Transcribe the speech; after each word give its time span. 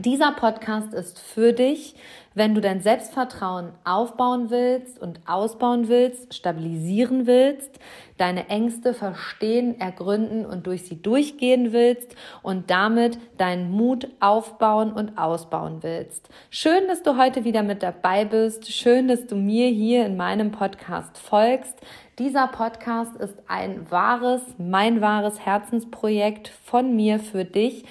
Dieser 0.00 0.32
Podcast 0.32 0.92
ist 0.92 1.20
für 1.20 1.52
dich, 1.52 1.94
wenn 2.34 2.52
du 2.52 2.60
dein 2.60 2.80
Selbstvertrauen 2.80 3.70
aufbauen 3.84 4.50
willst 4.50 5.00
und 5.00 5.20
ausbauen 5.24 5.86
willst, 5.86 6.34
stabilisieren 6.34 7.28
willst, 7.28 7.78
deine 8.16 8.48
Ängste 8.48 8.92
verstehen, 8.92 9.78
ergründen 9.80 10.46
und 10.46 10.66
durch 10.66 10.84
sie 10.84 11.00
durchgehen 11.00 11.72
willst 11.72 12.16
und 12.42 12.70
damit 12.70 13.18
deinen 13.38 13.70
Mut 13.70 14.08
aufbauen 14.18 14.92
und 14.92 15.16
ausbauen 15.16 15.78
willst. 15.82 16.28
Schön, 16.50 16.88
dass 16.88 17.04
du 17.04 17.16
heute 17.16 17.44
wieder 17.44 17.62
mit 17.62 17.84
dabei 17.84 18.24
bist. 18.24 18.72
Schön, 18.72 19.06
dass 19.06 19.28
du 19.28 19.36
mir 19.36 19.68
hier 19.68 20.06
in 20.06 20.16
meinem 20.16 20.50
Podcast 20.50 21.16
folgst. 21.18 21.78
Dieser 22.18 22.48
Podcast 22.48 23.14
ist 23.16 23.36
ein 23.46 23.88
wahres, 23.92 24.42
mein 24.58 25.00
wahres 25.00 25.38
Herzensprojekt 25.38 26.48
von 26.48 26.96
mir 26.96 27.20
für 27.20 27.44
dich. 27.44 27.84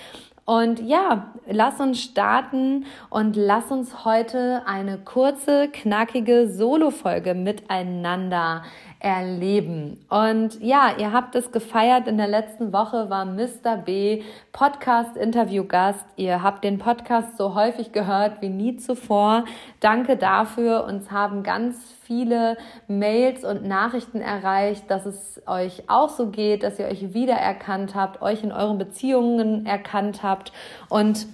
Und 0.45 0.81
ja, 0.81 1.31
lass 1.47 1.79
uns 1.79 2.01
starten 2.01 2.85
und 3.09 3.37
lass 3.37 3.71
uns 3.71 4.03
heute 4.03 4.63
eine 4.65 4.97
kurze, 4.97 5.69
knackige 5.69 6.49
Solo-Folge 6.49 7.33
miteinander 7.33 8.63
erleben. 9.03 10.03
Und 10.09 10.61
ja, 10.61 10.93
ihr 10.97 11.11
habt 11.11 11.35
es 11.35 11.51
gefeiert. 11.51 12.07
In 12.07 12.17
der 12.17 12.29
letzten 12.29 12.71
Woche 12.71 13.09
war 13.09 13.25
Mr. 13.25 13.75
B 13.83 14.23
Podcast-Interview-Gast. 14.53 16.05
Ihr 16.15 16.41
habt 16.41 16.63
den 16.63 16.79
Podcast 16.79 17.37
so 17.37 17.53
häufig 17.53 17.91
gehört 17.91 18.41
wie 18.41 18.47
nie 18.47 18.77
zuvor. 18.77 19.43
Danke 19.81 20.15
dafür. 20.15 20.85
Uns 20.85 21.11
haben 21.11 21.43
ganz 21.43 21.75
viele 22.03 22.57
Mails 22.87 23.43
und 23.43 23.67
Nachrichten 23.67 24.21
erreicht, 24.21 24.89
dass 24.89 25.05
es 25.05 25.41
euch 25.47 25.83
auch 25.89 26.09
so 26.09 26.27
geht, 26.27 26.63
dass 26.63 26.79
ihr 26.79 26.85
euch 26.85 27.13
wiedererkannt 27.13 27.95
habt, 27.95 28.21
euch 28.21 28.41
in 28.41 28.53
euren 28.53 28.77
Beziehungen 28.77 29.65
erkannt 29.65 30.23
habt 30.23 30.53
und 30.87 31.27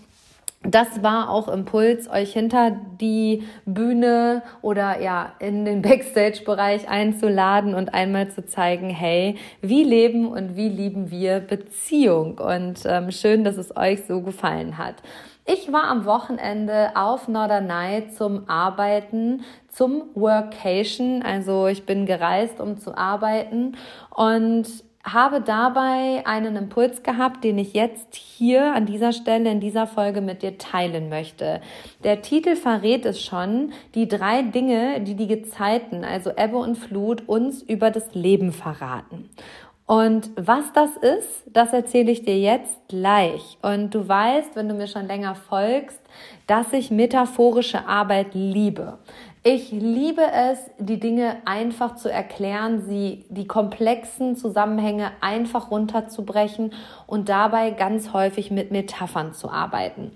das 0.64 1.02
war 1.02 1.30
auch 1.30 1.48
Impuls, 1.48 2.10
euch 2.10 2.34
hinter 2.34 2.72
die 3.00 3.44
Bühne 3.66 4.44
oder 4.62 5.00
ja 5.02 5.34
in 5.40 5.64
den 5.64 5.82
Backstage-Bereich 5.84 6.90
einzuladen 6.90 7.74
und 7.74 7.94
einmal 7.94 8.30
zu 8.30 8.46
zeigen, 8.46 8.90
hey, 8.90 9.38
wie 9.62 9.84
leben 9.84 10.28
und 10.28 10.58
wie 10.58 10.70
lieben 10.70 11.12
wir 11.12 11.40
Beziehung? 11.40 12.40
Und 12.40 12.82
ähm, 12.86 13.12
schön, 13.12 13.44
dass 13.44 13.58
es 13.58 13.76
euch 13.76 14.06
so 14.06 14.22
gefallen 14.22 14.78
hat. 14.78 14.96
Ich 15.46 15.72
war 15.72 15.86
am 15.86 16.06
Wochenende 16.06 16.92
auf 16.94 17.28
Norderney 17.28 18.10
zum 18.16 18.48
Arbeiten, 18.48 19.44
zum 19.70 20.04
Workation. 20.14 21.24
Also 21.24 21.68
ich 21.68 21.86
bin 21.86 22.06
gereist, 22.06 22.60
um 22.60 22.78
zu 22.78 22.96
arbeiten 22.96 23.76
und 24.14 24.68
habe 25.14 25.42
dabei 25.42 26.24
einen 26.26 26.56
Impuls 26.56 27.04
gehabt, 27.04 27.44
den 27.44 27.58
ich 27.58 27.74
jetzt 27.74 28.16
hier 28.16 28.74
an 28.74 28.86
dieser 28.86 29.12
Stelle 29.12 29.52
in 29.52 29.60
dieser 29.60 29.88
Folge 29.88 30.22
mit 30.22 30.42
dir 30.42 30.58
teilen 30.58 31.10
möchte. 31.10 31.62
Der 32.04 32.22
Titel 32.22 32.56
verrät 32.56 33.06
es 33.06 33.24
schon, 33.24 33.72
die 33.96 34.08
drei 34.08 34.42
Dinge, 34.42 35.02
die 35.02 35.16
die 35.16 35.28
Gezeiten, 35.28 36.04
also 36.04 36.32
Ebbe 36.36 36.58
und 36.58 36.76
Flut, 36.76 37.28
uns 37.28 37.62
über 37.62 37.92
das 37.92 38.14
Leben 38.14 38.52
verraten. 38.52 39.30
Und 39.90 40.30
was 40.36 40.72
das 40.74 40.98
ist, 40.98 41.46
das 41.48 41.74
erzähle 41.74 42.12
ich 42.12 42.22
dir 42.22 42.40
jetzt 42.40 42.78
gleich. 42.90 43.58
Und 43.64 43.96
du 43.96 44.08
weißt, 44.08 44.56
wenn 44.56 44.70
du 44.70 44.76
mir 44.76 44.86
schon 44.86 45.08
länger 45.08 45.34
folgst, 45.34 46.00
dass 46.46 46.74
ich 46.74 46.92
metaphorische 46.92 47.88
Arbeit 47.88 48.36
liebe. 48.36 49.00
Ich 49.42 49.72
liebe 49.72 50.22
es, 50.22 50.60
die 50.80 51.00
Dinge 51.00 51.38
einfach 51.46 51.96
zu 51.96 52.12
erklären, 52.12 52.82
sie, 52.82 53.26
die 53.30 53.48
komplexen 53.48 54.36
Zusammenhänge 54.36 55.12
einfach 55.22 55.72
runterzubrechen 55.72 56.74
und 57.08 57.30
dabei 57.30 57.72
ganz 57.72 58.12
häufig 58.12 58.52
mit 58.52 58.72
Metaphern 58.72 59.34
zu 59.34 59.50
arbeiten. 59.50 60.12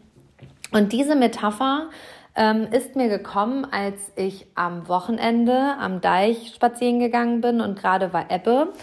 Und 0.74 0.92
diese 0.92 1.16
Metapher 1.16 1.90
ähm, 2.36 2.68
ist 2.72 2.98
mir 2.98 3.08
gekommen, 3.08 3.66
als 3.72 4.12
ich 4.16 4.48
am 4.56 4.90
Wochenende 4.90 5.76
am 5.80 6.02
Deich 6.02 6.54
spazieren 6.56 7.00
gegangen 7.00 7.40
bin 7.40 7.62
und 7.62 7.80
gerade 7.80 8.12
war 8.12 8.30
Ebbe 8.30 8.74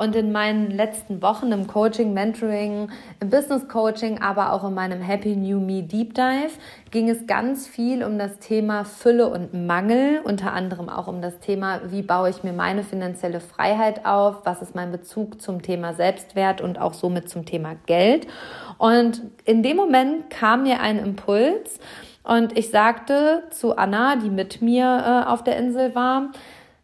und 0.00 0.16
in 0.16 0.32
meinen 0.32 0.70
letzten 0.70 1.20
Wochen 1.20 1.52
im 1.52 1.66
Coaching, 1.66 2.14
Mentoring, 2.14 2.88
im 3.20 3.28
Business 3.28 3.68
Coaching, 3.68 4.22
aber 4.22 4.54
auch 4.54 4.66
in 4.66 4.72
meinem 4.72 5.02
Happy 5.02 5.36
New 5.36 5.60
Me 5.60 5.82
Deep 5.82 6.14
Dive 6.14 6.52
ging 6.90 7.10
es 7.10 7.26
ganz 7.26 7.68
viel 7.68 8.02
um 8.02 8.18
das 8.18 8.38
Thema 8.38 8.86
Fülle 8.86 9.28
und 9.28 9.52
Mangel, 9.52 10.22
unter 10.24 10.54
anderem 10.54 10.88
auch 10.88 11.06
um 11.06 11.20
das 11.20 11.38
Thema, 11.40 11.82
wie 11.90 12.00
baue 12.00 12.30
ich 12.30 12.42
mir 12.42 12.54
meine 12.54 12.82
finanzielle 12.82 13.40
Freiheit 13.40 14.06
auf, 14.06 14.36
was 14.44 14.62
ist 14.62 14.74
mein 14.74 14.90
Bezug 14.90 15.42
zum 15.42 15.60
Thema 15.60 15.92
Selbstwert 15.92 16.62
und 16.62 16.80
auch 16.80 16.94
somit 16.94 17.28
zum 17.28 17.44
Thema 17.44 17.76
Geld. 17.84 18.26
Und 18.78 19.20
in 19.44 19.62
dem 19.62 19.76
Moment 19.76 20.30
kam 20.30 20.62
mir 20.62 20.80
ein 20.80 20.98
Impuls 20.98 21.78
und 22.22 22.56
ich 22.56 22.70
sagte 22.70 23.42
zu 23.50 23.76
Anna, 23.76 24.16
die 24.16 24.30
mit 24.30 24.62
mir 24.62 25.24
äh, 25.26 25.28
auf 25.28 25.44
der 25.44 25.58
Insel 25.58 25.94
war, 25.94 26.30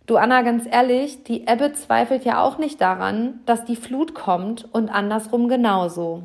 Du 0.06 0.16
Anna, 0.16 0.42
ganz 0.42 0.64
ehrlich, 0.70 1.24
die 1.24 1.48
Ebbe 1.48 1.72
zweifelt 1.72 2.24
ja 2.24 2.40
auch 2.40 2.58
nicht 2.58 2.80
daran, 2.80 3.40
dass 3.44 3.64
die 3.64 3.74
Flut 3.74 4.14
kommt 4.14 4.72
und 4.72 4.88
andersrum 4.88 5.48
genauso. 5.48 6.22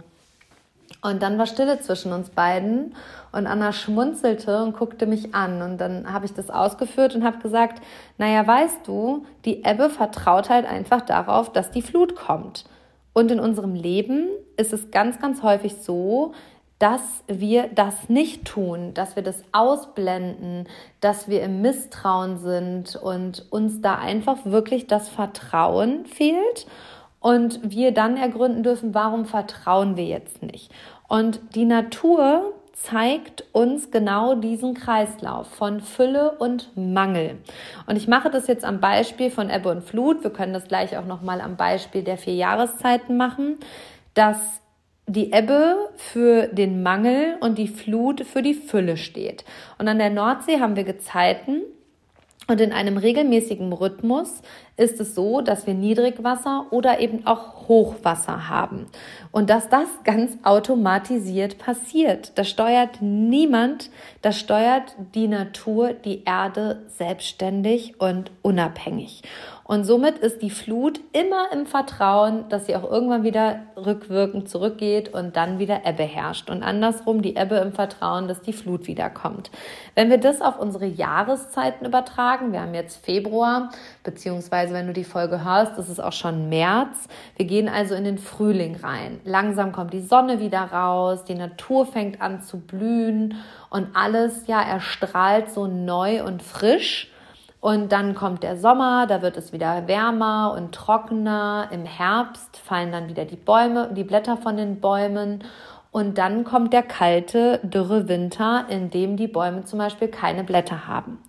Und 1.02 1.24
dann 1.24 1.40
war 1.40 1.48
Stille 1.48 1.80
zwischen 1.80 2.14
uns 2.14 2.30
beiden 2.30 2.94
und 3.32 3.48
Anna 3.48 3.74
schmunzelte 3.74 4.62
und 4.62 4.78
guckte 4.78 5.08
mich 5.08 5.34
an. 5.34 5.64
Und 5.64 5.80
dann 5.80 6.14
habe 6.14 6.26
ich 6.26 6.34
das 6.34 6.52
ausgeführt 6.52 7.16
und 7.16 7.24
habe 7.24 7.40
gesagt, 7.40 7.82
naja, 8.20 8.46
weißt 8.46 8.88
du, 8.88 9.26
die 9.46 9.64
Ebbe 9.64 9.90
vertraut 9.90 10.52
halt 10.52 10.68
einfach 10.68 11.02
darauf, 11.02 11.52
dass 11.52 11.72
die 11.72 11.82
Flut 11.82 12.16
kommt. 12.16 12.66
Und 13.14 13.32
in 13.32 13.40
unserem 13.40 13.74
Leben 13.74 14.28
ist 14.58 14.74
es 14.74 14.92
ganz, 14.92 15.20
ganz 15.20 15.42
häufig 15.42 15.78
so, 15.78 16.34
dass 16.82 17.24
wir 17.28 17.70
das 17.76 18.10
nicht 18.10 18.44
tun, 18.44 18.96
dass 18.96 19.16
wir 19.16 19.22
das 19.22 19.44
ausblenden, 19.52 20.68
dass 21.00 21.28
wir 21.28 21.44
im 21.44 21.62
Misstrauen 21.62 22.40
sind 22.40 22.96
und 22.96 23.46
uns 23.52 23.82
da 23.82 24.00
einfach 24.00 24.46
wirklich 24.46 24.88
das 24.88 25.08
Vertrauen 25.08 26.08
fehlt 26.08 26.66
und 27.20 27.60
wir 27.62 27.92
dann 27.92 28.18
ergründen 28.18 28.64
dürfen, 28.64 28.96
warum 28.96 29.26
vertrauen 29.26 29.96
wir 29.96 30.06
jetzt 30.06 30.42
nicht. 30.42 30.72
Und 31.08 31.40
die 31.54 31.66
Natur 31.66 32.52
zeigt 32.74 33.44
uns 33.52 33.92
genau 33.92 34.34
diesen 34.34 34.74
Kreislauf 34.74 35.46
von 35.50 35.82
Fülle 35.82 36.32
und 36.32 36.76
Mangel. 36.76 37.38
Und 37.86 37.96
ich 37.96 38.08
mache 38.08 38.32
das 38.32 38.48
jetzt 38.48 38.66
am 38.66 38.80
Beispiel 38.80 39.30
von 39.30 39.52
Ebbe 39.52 39.70
und 39.70 39.84
Flut. 39.84 40.24
Wir 40.24 40.32
können 40.32 40.54
das 40.54 40.68
gleich 40.68 40.98
auch 40.98 41.06
noch 41.06 41.22
mal 41.22 41.42
am 41.42 41.58
Beispiel 41.58 42.02
der 42.02 42.18
vier 42.18 42.34
Jahreszeiten 42.34 43.18
machen, 43.18 43.58
dass 44.16 44.61
die 45.08 45.34
Ebbe 45.34 45.90
für 45.96 46.48
den 46.48 46.84
Mangel 46.84 47.38
und 47.42 47.58
die 47.58 47.68
Flut 47.68 48.22
für 48.22 48.42
die 48.42 48.54
Fülle 48.54 48.98
steht. 48.98 49.44
Und 49.78 49.88
an 49.88 49.98
der 49.98 50.10
Nordsee 50.10 50.60
haben 50.60 50.76
wir 50.76 50.84
Gezeiten 50.84 51.64
und 52.48 52.60
in 52.60 52.74
einem 52.74 52.98
regelmäßigen 52.98 53.72
Rhythmus 53.72 54.42
ist 54.76 55.00
es 55.00 55.16
so, 55.16 55.42
dass 55.42 55.68
wir 55.68 55.74
Niedrigwasser 55.74 56.66
oder 56.72 57.00
eben 57.00 57.26
auch 57.26 57.70
Hochwasser 57.70 58.50
haben. 58.50 58.88
Und 59.32 59.50
dass 59.50 59.70
das 59.70 59.88
ganz 60.04 60.38
automatisiert 60.44 61.60
passiert. 61.60 62.38
Das 62.38 62.50
steuert 62.50 63.02
niemand, 63.02 63.90
das 64.22 64.38
steuert 64.38 64.96
die 65.14 65.28
Natur, 65.28 65.94
die 65.94 66.24
Erde 66.26 66.82
selbstständig 66.98 68.02
und 68.02 68.32
unabhängig. 68.42 69.22
Und 69.72 69.86
somit 69.86 70.18
ist 70.18 70.42
die 70.42 70.50
Flut 70.50 71.00
immer 71.14 71.50
im 71.54 71.66
Vertrauen, 71.66 72.50
dass 72.50 72.66
sie 72.66 72.76
auch 72.76 72.84
irgendwann 72.84 73.24
wieder 73.24 73.62
rückwirkend 73.78 74.50
zurückgeht 74.50 75.14
und 75.14 75.38
dann 75.38 75.60
wieder 75.60 75.86
Ebbe 75.86 76.04
herrscht. 76.04 76.50
Und 76.50 76.62
andersrum 76.62 77.22
die 77.22 77.38
Ebbe 77.38 77.56
im 77.56 77.72
Vertrauen, 77.72 78.28
dass 78.28 78.42
die 78.42 78.52
Flut 78.52 78.88
wiederkommt. 78.88 79.50
Wenn 79.96 80.10
wir 80.10 80.18
das 80.18 80.42
auf 80.42 80.60
unsere 80.60 80.88
Jahreszeiten 80.88 81.86
übertragen, 81.86 82.52
wir 82.52 82.60
haben 82.60 82.74
jetzt 82.74 83.06
Februar, 83.06 83.70
beziehungsweise 84.04 84.74
wenn 84.74 84.88
du 84.88 84.94
die 84.94 85.06
Folge 85.06 85.42
hörst, 85.46 85.78
ist 85.80 85.88
es 85.88 86.02
auch 86.02 86.12
schon 86.12 86.50
März. 86.50 87.08
Wir 87.38 87.46
gehen 87.46 87.70
also 87.70 87.96
in 87.96 88.04
den 88.04 88.18
Frühling 88.18 88.76
rein. 88.76 89.22
Langsam 89.24 89.72
kommt 89.72 89.94
die 89.94 90.02
Sonne 90.02 90.42
wieder 90.42 90.64
raus, 90.64 91.24
die 91.24 91.36
Natur 91.36 91.86
fängt 91.86 92.22
an 92.22 92.42
zu 92.42 92.60
blühen 92.60 93.36
und 93.70 93.88
alles 93.94 94.48
ja 94.48 94.62
erstrahlt 94.62 95.50
so 95.50 95.68
neu 95.68 96.26
und 96.26 96.44
frisch. 96.44 97.11
Und 97.62 97.92
dann 97.92 98.16
kommt 98.16 98.42
der 98.42 98.58
Sommer, 98.58 99.06
da 99.06 99.22
wird 99.22 99.38
es 99.38 99.54
wieder 99.54 99.88
wärmer 99.88 100.56
und 100.58 100.74
trockener. 100.74 101.70
Im 101.72 101.86
Herbst 101.86 102.58
fallen 102.58 102.92
dann 102.92 103.08
wieder 103.08 103.24
die 103.24 103.36
Bäume, 103.36 103.92
die 103.96 104.04
Blätter 104.04 104.36
von 104.36 104.58
den 104.58 104.82
Bäumen. 104.82 105.44
Und 105.92 106.18
dann 106.18 106.44
kommt 106.44 106.74
der 106.74 106.82
kalte, 106.82 107.60
dürre 107.62 108.08
Winter, 108.08 108.66
in 108.68 108.90
dem 108.90 109.16
die 109.16 109.28
Bäume 109.28 109.64
zum 109.64 109.78
Beispiel 109.78 110.08
keine 110.08 110.44
Blätter 110.44 110.88
haben. 110.88 111.20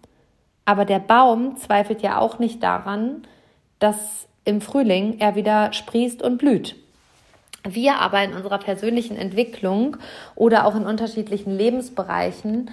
Aber 0.64 0.87
der 0.87 1.00
Baum 1.00 1.56
zweifelt 1.58 2.00
ja 2.00 2.19
auch 2.19 2.38
nicht 2.38 2.62
daran, 2.62 3.26
dass 3.79 4.26
im 4.46 4.62
Frühling 4.62 5.19
er 5.19 5.34
wieder 5.34 5.75
sprießt 5.75 6.23
und 6.23 6.38
blüht. 6.38 6.76
Wir 7.64 7.96
aber 8.00 8.25
in 8.25 8.32
unserer 8.32 8.58
persönlichen 8.58 9.17
Entwicklung 9.17 9.99
oder 10.34 10.64
auch 10.64 10.75
in 10.75 10.87
unterschiedlichen 10.87 11.56
Lebensbereichen, 11.56 12.70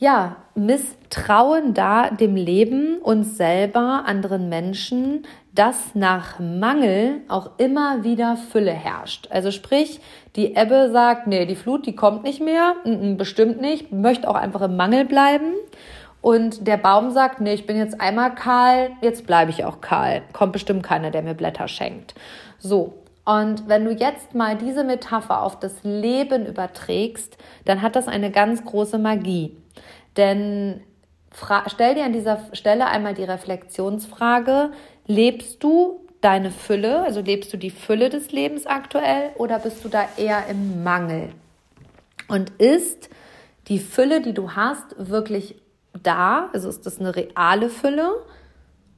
ja, 0.00 0.36
misstrauen 0.54 1.74
da 1.74 2.08
dem 2.08 2.34
Leben, 2.34 2.98
uns 3.02 3.36
selber, 3.36 4.04
anderen 4.06 4.48
Menschen, 4.48 5.26
dass 5.54 5.94
nach 5.94 6.38
Mangel 6.38 7.20
auch 7.28 7.50
immer 7.58 8.02
wieder 8.02 8.36
Fülle 8.36 8.72
herrscht. 8.72 9.28
Also 9.30 9.50
sprich, 9.50 10.00
die 10.36 10.56
Ebbe 10.56 10.90
sagt, 10.90 11.26
nee, 11.26 11.44
die 11.44 11.54
Flut, 11.54 11.84
die 11.84 11.94
kommt 11.94 12.24
nicht 12.24 12.40
mehr, 12.40 12.76
bestimmt 13.18 13.60
nicht, 13.60 13.92
möchte 13.92 14.28
auch 14.28 14.36
einfach 14.36 14.62
im 14.62 14.76
Mangel 14.76 15.04
bleiben. 15.04 15.52
Und 16.22 16.66
der 16.66 16.78
Baum 16.78 17.10
sagt, 17.10 17.42
nee, 17.42 17.52
ich 17.52 17.66
bin 17.66 17.76
jetzt 17.76 18.00
einmal 18.00 18.34
kahl, 18.34 18.92
jetzt 19.02 19.26
bleibe 19.26 19.50
ich 19.50 19.64
auch 19.64 19.82
kahl. 19.82 20.22
Kommt 20.32 20.52
bestimmt 20.52 20.82
keiner, 20.82 21.10
der 21.10 21.22
mir 21.22 21.34
Blätter 21.34 21.68
schenkt. 21.68 22.14
So. 22.58 22.94
Und 23.26 23.68
wenn 23.68 23.84
du 23.84 23.92
jetzt 23.92 24.34
mal 24.34 24.56
diese 24.56 24.82
Metapher 24.82 25.42
auf 25.42 25.58
das 25.58 25.74
Leben 25.82 26.46
überträgst, 26.46 27.36
dann 27.66 27.82
hat 27.82 27.94
das 27.96 28.08
eine 28.08 28.30
ganz 28.30 28.64
große 28.64 28.98
Magie. 28.98 29.56
Denn 30.16 30.82
stell 31.66 31.94
dir 31.94 32.04
an 32.04 32.12
dieser 32.12 32.40
Stelle 32.52 32.86
einmal 32.86 33.14
die 33.14 33.24
Reflexionsfrage, 33.24 34.70
lebst 35.06 35.62
du 35.62 36.06
deine 36.20 36.50
Fülle, 36.50 37.02
also 37.02 37.20
lebst 37.20 37.52
du 37.52 37.56
die 37.56 37.70
Fülle 37.70 38.10
des 38.10 38.32
Lebens 38.32 38.66
aktuell 38.66 39.30
oder 39.36 39.58
bist 39.58 39.84
du 39.84 39.88
da 39.88 40.08
eher 40.16 40.46
im 40.48 40.82
Mangel? 40.82 41.30
Und 42.28 42.50
ist 42.60 43.08
die 43.68 43.78
Fülle, 43.78 44.20
die 44.20 44.34
du 44.34 44.52
hast, 44.52 44.94
wirklich 44.98 45.56
da? 46.02 46.50
Also 46.52 46.68
ist 46.68 46.86
das 46.86 47.00
eine 47.00 47.16
reale 47.16 47.70
Fülle 47.70 48.12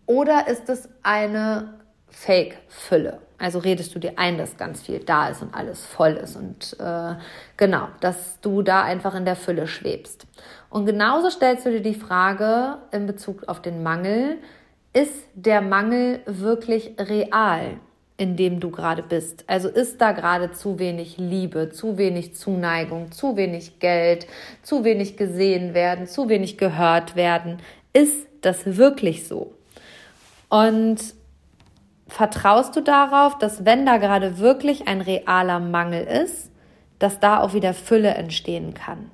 oder 0.06 0.49
ist 0.49 0.69
es 0.69 0.88
eine 1.03 1.75
Fake-Fülle? 2.08 3.20
Also 3.43 3.59
redest 3.59 3.93
du 3.93 3.99
dir 3.99 4.12
ein, 4.21 4.39
dass 4.39 4.56
ganz 4.56 4.83
viel 4.83 5.00
da 5.00 5.29
ist 5.29 5.43
und 5.43 5.53
alles 5.53 5.85
voll 5.85 6.12
ist 6.12 6.37
und 6.37 6.77
äh, 6.79 7.17
genau, 7.56 7.89
dass 7.99 8.41
du 8.41 8.62
da 8.62 8.85
einfach 8.85 9.17
in 9.17 9.25
der 9.25 9.35
Fülle 9.35 9.67
schwebst. 9.67 10.29
Und 10.71 10.87
genauso 10.87 11.29
stellst 11.29 11.67
du 11.67 11.71
dir 11.71 11.81
die 11.81 11.94
Frage 11.94 12.79
in 12.93 13.06
Bezug 13.06 13.49
auf 13.49 13.61
den 13.61 13.83
Mangel, 13.83 14.37
ist 14.93 15.25
der 15.35 15.61
Mangel 15.61 16.21
wirklich 16.27 16.94
real? 16.99 17.79
in 18.19 18.37
dem 18.37 18.61
du 18.61 18.71
gerade 18.71 19.03
bist. 19.03 19.43
Also 19.49 19.69
ist 19.69 20.00
da 20.00 20.12
gerade 20.12 20.53
zu 20.53 20.79
wenig 20.79 21.17
Liebe, 21.17 21.71
zu 21.71 21.99
wenig 21.99 22.37
Zuneigung, 22.37 23.11
zu 23.11 23.37
wenig 23.37 23.81
Geld, 23.81 24.29
zu 24.62 24.85
wenig 24.85 25.17
gesehen 25.17 25.75
werden, 25.75 26.06
zu 26.06 26.29
wenig 26.29 26.56
gehört 26.56 27.17
werden. 27.17 27.59
Ist 27.93 28.29
das 28.43 28.77
wirklich 28.77 29.27
so? 29.27 29.55
Und 30.50 31.00
vertraust 32.08 32.76
du 32.76 32.81
darauf, 32.81 33.38
dass 33.38 33.64
wenn 33.64 33.87
da 33.87 33.96
gerade 33.96 34.38
wirklich 34.38 34.88
ein 34.88 35.00
realer 35.00 35.60
Mangel 35.60 36.04
ist, 36.04 36.50
dass 36.99 37.20
da 37.20 37.40
auch 37.40 37.54
wieder 37.54 37.75
Fülle 37.75 38.14
entstehen 38.14 38.75
kann? 38.75 39.10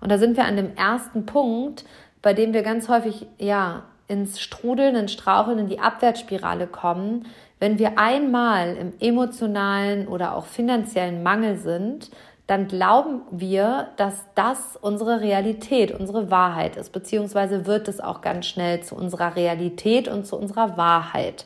Und 0.00 0.10
da 0.10 0.18
sind 0.18 0.36
wir 0.36 0.44
an 0.44 0.56
dem 0.56 0.76
ersten 0.76 1.26
Punkt, 1.26 1.84
bei 2.22 2.34
dem 2.34 2.52
wir 2.52 2.62
ganz 2.62 2.88
häufig, 2.88 3.26
ja, 3.38 3.84
ins 4.06 4.40
Strudeln, 4.40 4.96
ins 4.96 5.12
Straucheln, 5.12 5.58
in 5.58 5.68
die 5.68 5.80
Abwärtsspirale 5.80 6.66
kommen, 6.66 7.26
wenn 7.60 7.78
wir 7.78 7.98
einmal 7.98 8.76
im 8.76 8.92
emotionalen 9.00 10.08
oder 10.08 10.34
auch 10.34 10.46
finanziellen 10.46 11.22
Mangel 11.22 11.56
sind, 11.56 12.10
dann 12.46 12.66
glauben 12.66 13.22
wir, 13.30 13.88
dass 13.96 14.24
das 14.34 14.78
unsere 14.80 15.20
Realität, 15.20 15.92
unsere 15.92 16.30
Wahrheit 16.30 16.76
ist, 16.76 16.92
beziehungsweise 16.92 17.66
wird 17.66 17.88
es 17.88 18.00
auch 18.00 18.22
ganz 18.22 18.46
schnell 18.46 18.80
zu 18.82 18.94
unserer 18.94 19.36
Realität 19.36 20.08
und 20.08 20.26
zu 20.26 20.36
unserer 20.36 20.78
Wahrheit. 20.78 21.44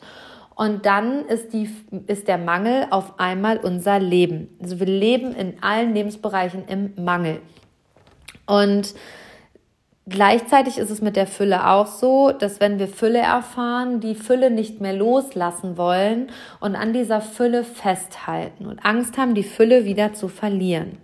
Und 0.55 0.87
dann 0.87 1.27
ist, 1.27 1.53
die, 1.53 1.71
ist 2.07 2.29
der 2.29 2.39
Mangel 2.39 2.87
auf 2.91 3.19
einmal 3.19 3.59
unser 3.59 3.99
Leben. 3.99 4.57
Also 4.61 4.79
wir 4.81 4.87
leben 4.87 5.35
in 5.35 5.63
allen 5.63 5.95
Lebensbereichen 5.95 6.65
im 6.69 6.93
Mangel. 7.03 7.41
Und 8.47 8.95
Gleichzeitig 10.09 10.79
ist 10.79 10.91
es 10.91 11.01
mit 11.01 11.15
der 11.15 11.29
Fülle 11.29 11.69
auch 11.69 11.87
so, 11.87 12.33
dass 12.33 12.59
wenn 12.59 12.81
wir 12.81 12.89
Fülle 12.89 13.21
erfahren, 13.21 14.01
die 14.01 14.17
Fülle 14.17 14.51
nicht 14.51 14.81
mehr 14.81 14.95
loslassen 14.95 15.77
wollen 15.77 16.31
und 16.59 16.75
an 16.75 16.93
dieser 16.93 17.21
Fülle 17.21 17.63
festhalten 17.63 18.67
und 18.67 18.85
Angst 18.85 19.17
haben, 19.17 19.37
die 19.37 19.45
Fülle 19.45 19.85
wieder 19.85 20.13
zu 20.13 20.27
verlieren. 20.27 20.99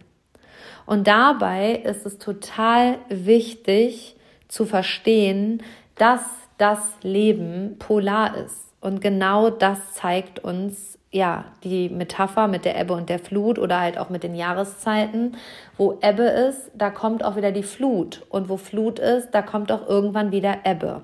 Und 0.84 1.06
dabei 1.06 1.74
ist 1.76 2.06
es 2.06 2.18
total 2.18 2.98
wichtig 3.08 4.16
zu 4.48 4.64
verstehen, 4.64 5.62
dass 5.94 6.22
das 6.56 6.80
Leben 7.02 7.76
polar 7.78 8.36
ist. 8.36 8.67
Und 8.80 9.00
genau 9.00 9.50
das 9.50 9.94
zeigt 9.94 10.38
uns 10.38 10.98
ja, 11.10 11.46
die 11.64 11.88
Metapher 11.88 12.48
mit 12.48 12.64
der 12.64 12.78
Ebbe 12.78 12.92
und 12.92 13.08
der 13.08 13.18
Flut 13.18 13.58
oder 13.58 13.80
halt 13.80 13.98
auch 13.98 14.10
mit 14.10 14.22
den 14.22 14.34
Jahreszeiten. 14.34 15.36
Wo 15.76 15.98
Ebbe 16.02 16.24
ist, 16.24 16.70
da 16.74 16.90
kommt 16.90 17.24
auch 17.24 17.36
wieder 17.36 17.50
die 17.50 17.62
Flut. 17.62 18.26
Und 18.28 18.48
wo 18.48 18.56
Flut 18.56 18.98
ist, 18.98 19.30
da 19.30 19.40
kommt 19.42 19.72
auch 19.72 19.88
irgendwann 19.88 20.32
wieder 20.32 20.58
Ebbe. 20.64 21.02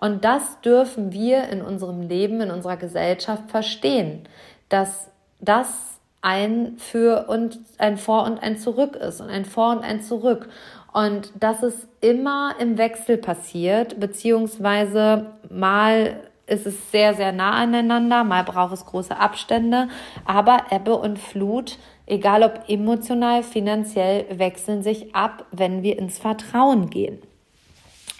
Und 0.00 0.24
das 0.24 0.60
dürfen 0.62 1.12
wir 1.12 1.48
in 1.48 1.62
unserem 1.62 2.02
Leben, 2.02 2.40
in 2.40 2.50
unserer 2.50 2.76
Gesellschaft 2.76 3.50
verstehen, 3.50 4.28
dass 4.68 5.08
das 5.40 6.00
ein 6.22 6.76
für 6.78 7.28
und 7.28 7.58
ein 7.78 7.98
Vor 7.98 8.24
und 8.24 8.42
ein 8.42 8.58
Zurück 8.58 8.96
ist 8.96 9.20
und 9.20 9.30
ein 9.30 9.44
Vor 9.44 9.70
und 9.70 9.84
ein 9.84 10.02
Zurück. 10.02 10.48
Und 10.92 11.30
dass 11.38 11.62
es 11.62 11.86
immer 12.00 12.54
im 12.58 12.78
Wechsel 12.78 13.16
passiert, 13.16 14.00
beziehungsweise 14.00 15.26
mal 15.48 16.16
ist 16.46 16.66
es 16.66 16.90
sehr, 16.92 17.14
sehr 17.14 17.32
nah 17.32 17.52
aneinander, 17.52 18.24
mal 18.24 18.44
braucht 18.44 18.72
es 18.72 18.86
große 18.86 19.18
Abstände, 19.18 19.88
aber 20.24 20.66
Ebbe 20.70 20.96
und 20.96 21.18
Flut, 21.18 21.78
egal 22.06 22.42
ob 22.42 22.68
emotional, 22.68 23.42
finanziell, 23.42 24.26
wechseln 24.38 24.82
sich 24.82 25.14
ab, 25.14 25.46
wenn 25.50 25.82
wir 25.82 25.98
ins 25.98 26.18
Vertrauen 26.18 26.88
gehen. 26.88 27.18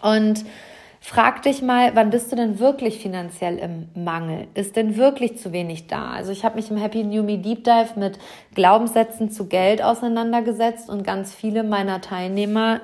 Und 0.03 0.45
frag 1.01 1.43
dich 1.43 1.63
mal, 1.63 1.95
wann 1.95 2.11
bist 2.11 2.33
du 2.33 2.37
denn 2.37 2.59
wirklich 2.59 2.99
finanziell 2.99 3.59
im 3.59 3.89
Mangel? 3.95 4.49
Ist 4.55 4.75
denn 4.75 4.97
wirklich 4.97 5.39
zu 5.39 5.53
wenig 5.53 5.87
da? 5.87 6.11
Also 6.11 6.33
ich 6.33 6.45
habe 6.45 6.57
mich 6.57 6.69
im 6.71 6.77
Happy 6.77 7.05
New 7.05 7.23
Me 7.23 7.39
Deep 7.39 7.63
Dive 7.63 7.93
mit 7.95 8.19
Glaubenssätzen 8.57 9.31
zu 9.31 9.47
Geld 9.47 9.83
auseinandergesetzt 9.83 10.91
und 10.91 11.05
ganz 11.05 11.33
viele 11.33 11.63
meiner 11.63 12.01
Teilnehmer 12.01 12.81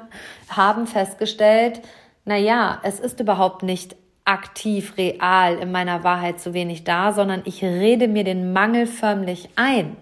haben 0.48 0.86
festgestellt, 0.86 1.80
na 2.24 2.36
ja, 2.36 2.78
es 2.84 3.00
ist 3.00 3.18
überhaupt 3.18 3.64
nicht 3.64 3.96
aktiv, 4.24 4.94
real 4.96 5.56
in 5.58 5.72
meiner 5.72 6.04
Wahrheit 6.04 6.40
zu 6.40 6.54
wenig 6.54 6.84
da, 6.84 7.12
sondern 7.12 7.42
ich 7.44 7.62
rede 7.62 8.08
mir 8.08 8.24
den 8.24 8.52
Mangel 8.52 8.86
förmlich 8.86 9.48
ein. 9.56 9.96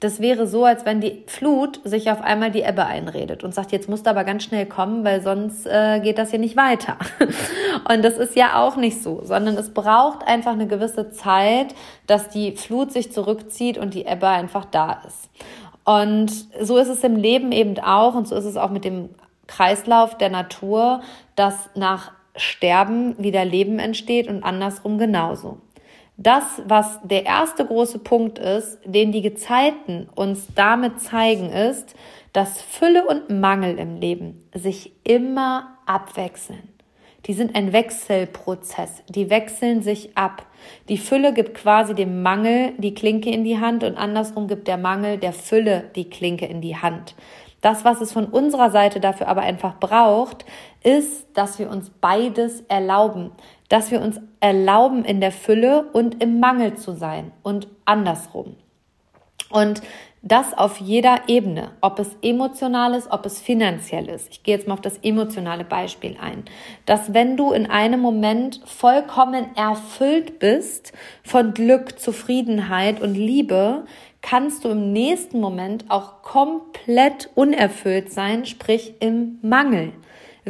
Das 0.00 0.20
wäre 0.20 0.46
so, 0.46 0.64
als 0.64 0.86
wenn 0.86 1.00
die 1.00 1.24
Flut 1.26 1.80
sich 1.82 2.08
auf 2.08 2.20
einmal 2.20 2.52
die 2.52 2.62
Ebbe 2.62 2.86
einredet 2.86 3.42
und 3.42 3.52
sagt, 3.52 3.72
jetzt 3.72 3.88
musst 3.88 4.06
du 4.06 4.10
aber 4.10 4.22
ganz 4.22 4.44
schnell 4.44 4.64
kommen, 4.64 5.04
weil 5.04 5.20
sonst 5.22 5.66
äh, 5.66 5.98
geht 6.00 6.18
das 6.18 6.30
hier 6.30 6.38
nicht 6.38 6.56
weiter. 6.56 6.96
Und 7.92 8.04
das 8.04 8.16
ist 8.16 8.36
ja 8.36 8.62
auch 8.62 8.76
nicht 8.76 9.02
so, 9.02 9.22
sondern 9.24 9.56
es 9.56 9.74
braucht 9.74 10.24
einfach 10.24 10.52
eine 10.52 10.68
gewisse 10.68 11.10
Zeit, 11.10 11.74
dass 12.06 12.28
die 12.28 12.52
Flut 12.52 12.92
sich 12.92 13.10
zurückzieht 13.12 13.78
und 13.78 13.94
die 13.94 14.04
Ebbe 14.04 14.28
einfach 14.28 14.66
da 14.66 15.02
ist. 15.06 15.30
Und 15.84 16.30
so 16.60 16.76
ist 16.76 16.88
es 16.88 17.02
im 17.02 17.16
Leben 17.16 17.50
eben 17.50 17.78
auch 17.80 18.14
und 18.14 18.28
so 18.28 18.36
ist 18.36 18.44
es 18.44 18.56
auch 18.56 18.70
mit 18.70 18.84
dem 18.84 19.08
Kreislauf 19.46 20.16
der 20.18 20.28
Natur, 20.28 21.00
dass 21.34 21.70
nach 21.74 22.12
Sterben 22.38 23.14
wieder 23.18 23.44
Leben 23.44 23.78
entsteht 23.78 24.28
und 24.28 24.42
andersrum 24.42 24.98
genauso. 24.98 25.58
Das, 26.16 26.62
was 26.66 26.98
der 27.04 27.26
erste 27.26 27.64
große 27.64 28.00
Punkt 28.00 28.40
ist, 28.40 28.78
den 28.84 29.12
die 29.12 29.22
Gezeiten 29.22 30.08
uns 30.16 30.48
damit 30.54 31.00
zeigen, 31.00 31.50
ist, 31.50 31.94
dass 32.32 32.60
Fülle 32.60 33.06
und 33.06 33.30
Mangel 33.30 33.78
im 33.78 34.00
Leben 34.00 34.42
sich 34.52 34.92
immer 35.04 35.78
abwechseln. 35.86 36.68
Die 37.26 37.34
sind 37.34 37.54
ein 37.54 37.72
Wechselprozess, 37.72 39.02
die 39.08 39.30
wechseln 39.30 39.82
sich 39.82 40.16
ab. 40.16 40.46
Die 40.88 40.98
Fülle 40.98 41.32
gibt 41.32 41.54
quasi 41.54 41.94
dem 41.94 42.22
Mangel 42.22 42.72
die 42.78 42.94
Klinke 42.94 43.30
in 43.30 43.44
die 43.44 43.60
Hand 43.60 43.84
und 43.84 43.96
andersrum 43.96 44.48
gibt 44.48 44.66
der 44.66 44.78
Mangel 44.78 45.18
der 45.18 45.32
Fülle 45.32 45.84
die 45.94 46.08
Klinke 46.08 46.46
in 46.46 46.60
die 46.60 46.76
Hand. 46.76 47.14
Das, 47.60 47.84
was 47.84 48.00
es 48.00 48.12
von 48.12 48.26
unserer 48.26 48.70
Seite 48.70 49.00
dafür 49.00 49.28
aber 49.28 49.42
einfach 49.42 49.78
braucht, 49.78 50.44
ist, 50.82 51.26
dass 51.34 51.58
wir 51.58 51.70
uns 51.70 51.90
beides 51.90 52.62
erlauben. 52.68 53.32
Dass 53.68 53.90
wir 53.90 54.00
uns 54.00 54.20
erlauben, 54.40 55.04
in 55.04 55.20
der 55.20 55.32
Fülle 55.32 55.84
und 55.92 56.22
im 56.22 56.40
Mangel 56.40 56.76
zu 56.76 56.92
sein 56.92 57.32
und 57.42 57.68
andersrum. 57.84 58.56
Und 59.50 59.82
das 60.22 60.52
auf 60.52 60.78
jeder 60.78 61.28
Ebene, 61.28 61.70
ob 61.80 61.98
es 62.00 62.16
emotional 62.22 62.94
ist, 62.94 63.10
ob 63.10 63.24
es 63.24 63.40
finanziell 63.40 64.08
ist. 64.08 64.28
Ich 64.30 64.42
gehe 64.42 64.56
jetzt 64.56 64.66
mal 64.66 64.74
auf 64.74 64.80
das 64.80 64.98
emotionale 64.98 65.64
Beispiel 65.64 66.16
ein. 66.20 66.44
Dass 66.86 67.14
wenn 67.14 67.36
du 67.36 67.52
in 67.52 67.66
einem 67.66 68.00
Moment 68.00 68.60
vollkommen 68.64 69.54
erfüllt 69.56 70.40
bist 70.40 70.92
von 71.22 71.54
Glück, 71.54 72.00
Zufriedenheit 72.00 73.00
und 73.00 73.14
Liebe, 73.14 73.84
kannst 74.20 74.64
du 74.64 74.70
im 74.70 74.92
nächsten 74.92 75.40
Moment 75.40 75.84
auch 75.88 76.22
komplett 76.22 77.30
unerfüllt 77.36 78.12
sein, 78.12 78.44
sprich 78.44 78.94
im 79.00 79.38
Mangel. 79.42 79.92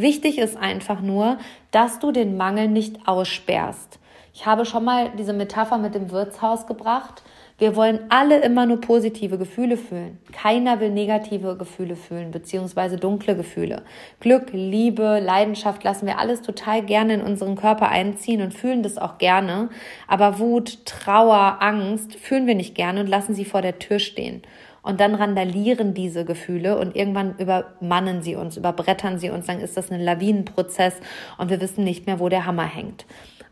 Wichtig 0.01 0.39
ist 0.39 0.57
einfach 0.57 1.01
nur, 1.01 1.39
dass 1.71 1.99
du 1.99 2.13
den 2.13 2.37
Mangel 2.37 2.69
nicht 2.69 3.09
aussperrst. 3.09 3.99
Ich 4.33 4.47
habe 4.47 4.65
schon 4.65 4.85
mal 4.85 5.11
diese 5.19 5.33
Metapher 5.33 5.79
mit 5.79 5.97
dem 5.97 6.13
Wirtshaus 6.13 6.69
gebracht. 6.69 7.25
Wir 7.59 7.75
wollen 7.75 7.99
alle 8.09 8.41
immer 8.41 8.67
nur 8.67 8.81
positive 8.81 9.37
Gefühle 9.37 9.77
fühlen. 9.77 10.19
Keiner 10.31 10.79
will 10.79 10.91
negative 10.91 11.57
Gefühle 11.57 11.97
fühlen, 11.97 12.31
beziehungsweise 12.31 12.99
dunkle 12.99 13.35
Gefühle. 13.35 13.83
Glück, 14.21 14.51
Liebe, 14.53 15.19
Leidenschaft 15.19 15.83
lassen 15.83 16.07
wir 16.07 16.21
alles 16.21 16.43
total 16.43 16.83
gerne 16.83 17.15
in 17.15 17.21
unseren 17.21 17.57
Körper 17.57 17.89
einziehen 17.89 18.43
und 18.43 18.55
fühlen 18.55 18.85
das 18.85 18.97
auch 18.97 19.19
gerne. 19.19 19.71
Aber 20.07 20.39
Wut, 20.39 20.87
Trauer, 20.87 21.57
Angst 21.59 22.15
fühlen 22.15 22.47
wir 22.47 22.55
nicht 22.55 22.77
gerne 22.77 23.01
und 23.01 23.09
lassen 23.09 23.35
sie 23.35 23.45
vor 23.45 23.63
der 23.63 23.81
Tür 23.81 23.99
stehen. 23.99 24.43
Und 24.83 25.01
dann 25.01 25.15
randalieren 25.15 25.93
diese 25.93 26.25
Gefühle 26.25 26.79
und 26.79 26.95
irgendwann 26.97 27.37
übermannen 27.39 28.23
sie 28.23 28.37
uns, 28.37 28.57
überbrettern 28.57 29.19
sie 29.19 29.31
uns. 29.31 29.47
Dann 29.47 29.61
ist 29.61 29.77
das 29.77 29.91
ein 29.91 30.01
Lawinenprozess 30.01 30.95
und 31.37 31.51
wir 31.51 31.61
wissen 31.61 31.85
nicht 31.85 32.07
mehr, 32.07 32.21
wo 32.21 32.29
der 32.29 32.47
Hammer 32.47 32.67
hängt. 32.67 33.05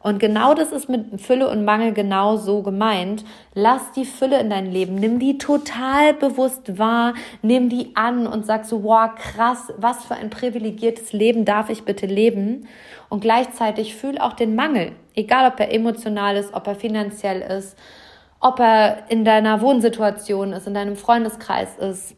Und 0.07 0.21
genau 0.21 0.55
das 0.55 0.71
ist 0.71 0.89
mit 0.89 1.21
Fülle 1.21 1.49
und 1.49 1.65
Mangel 1.65 1.93
genau 1.93 2.37
so 2.37 2.63
gemeint. 2.63 3.25
Lass 3.55 3.91
die 3.91 4.05
Fülle 4.05 4.39
in 4.39 4.51
dein 4.51 4.71
Leben. 4.71 4.95
Nimm 4.95 5.19
die 5.19 5.37
total 5.37 6.15
bewusst 6.15 6.79
wahr. 6.79 7.15
Nimm 7.43 7.69
die 7.71 7.91
an 7.97 8.29
und 8.29 8.47
sag 8.47 8.67
so, 8.67 8.85
wow, 8.85 9.11
krass, 9.17 9.73
was 9.79 10.05
für 10.05 10.15
ein 10.15 10.31
privilegiertes 10.31 11.13
Leben 11.13 11.45
darf 11.45 11.71
ich 11.71 11.83
bitte 11.83 12.07
leben? 12.07 12.69
Und 13.09 13.21
gleichzeitig 13.21 13.97
fühl 13.97 14.19
auch 14.19 14.35
den 14.35 14.55
Mangel. 14.55 14.93
Egal, 15.17 15.51
ob 15.51 15.59
er 15.59 15.73
emotional 15.73 16.37
ist, 16.37 16.55
ob 16.55 16.69
er 16.69 16.77
finanziell 16.77 17.41
ist, 17.41 17.77
ob 18.41 18.61
er 18.61 19.05
in 19.09 19.25
deiner 19.25 19.61
Wohnsituation 19.61 20.53
ist, 20.53 20.67
in 20.67 20.75
deinem 20.75 20.97
Freundeskreis 20.97 21.77
ist. 21.79 22.15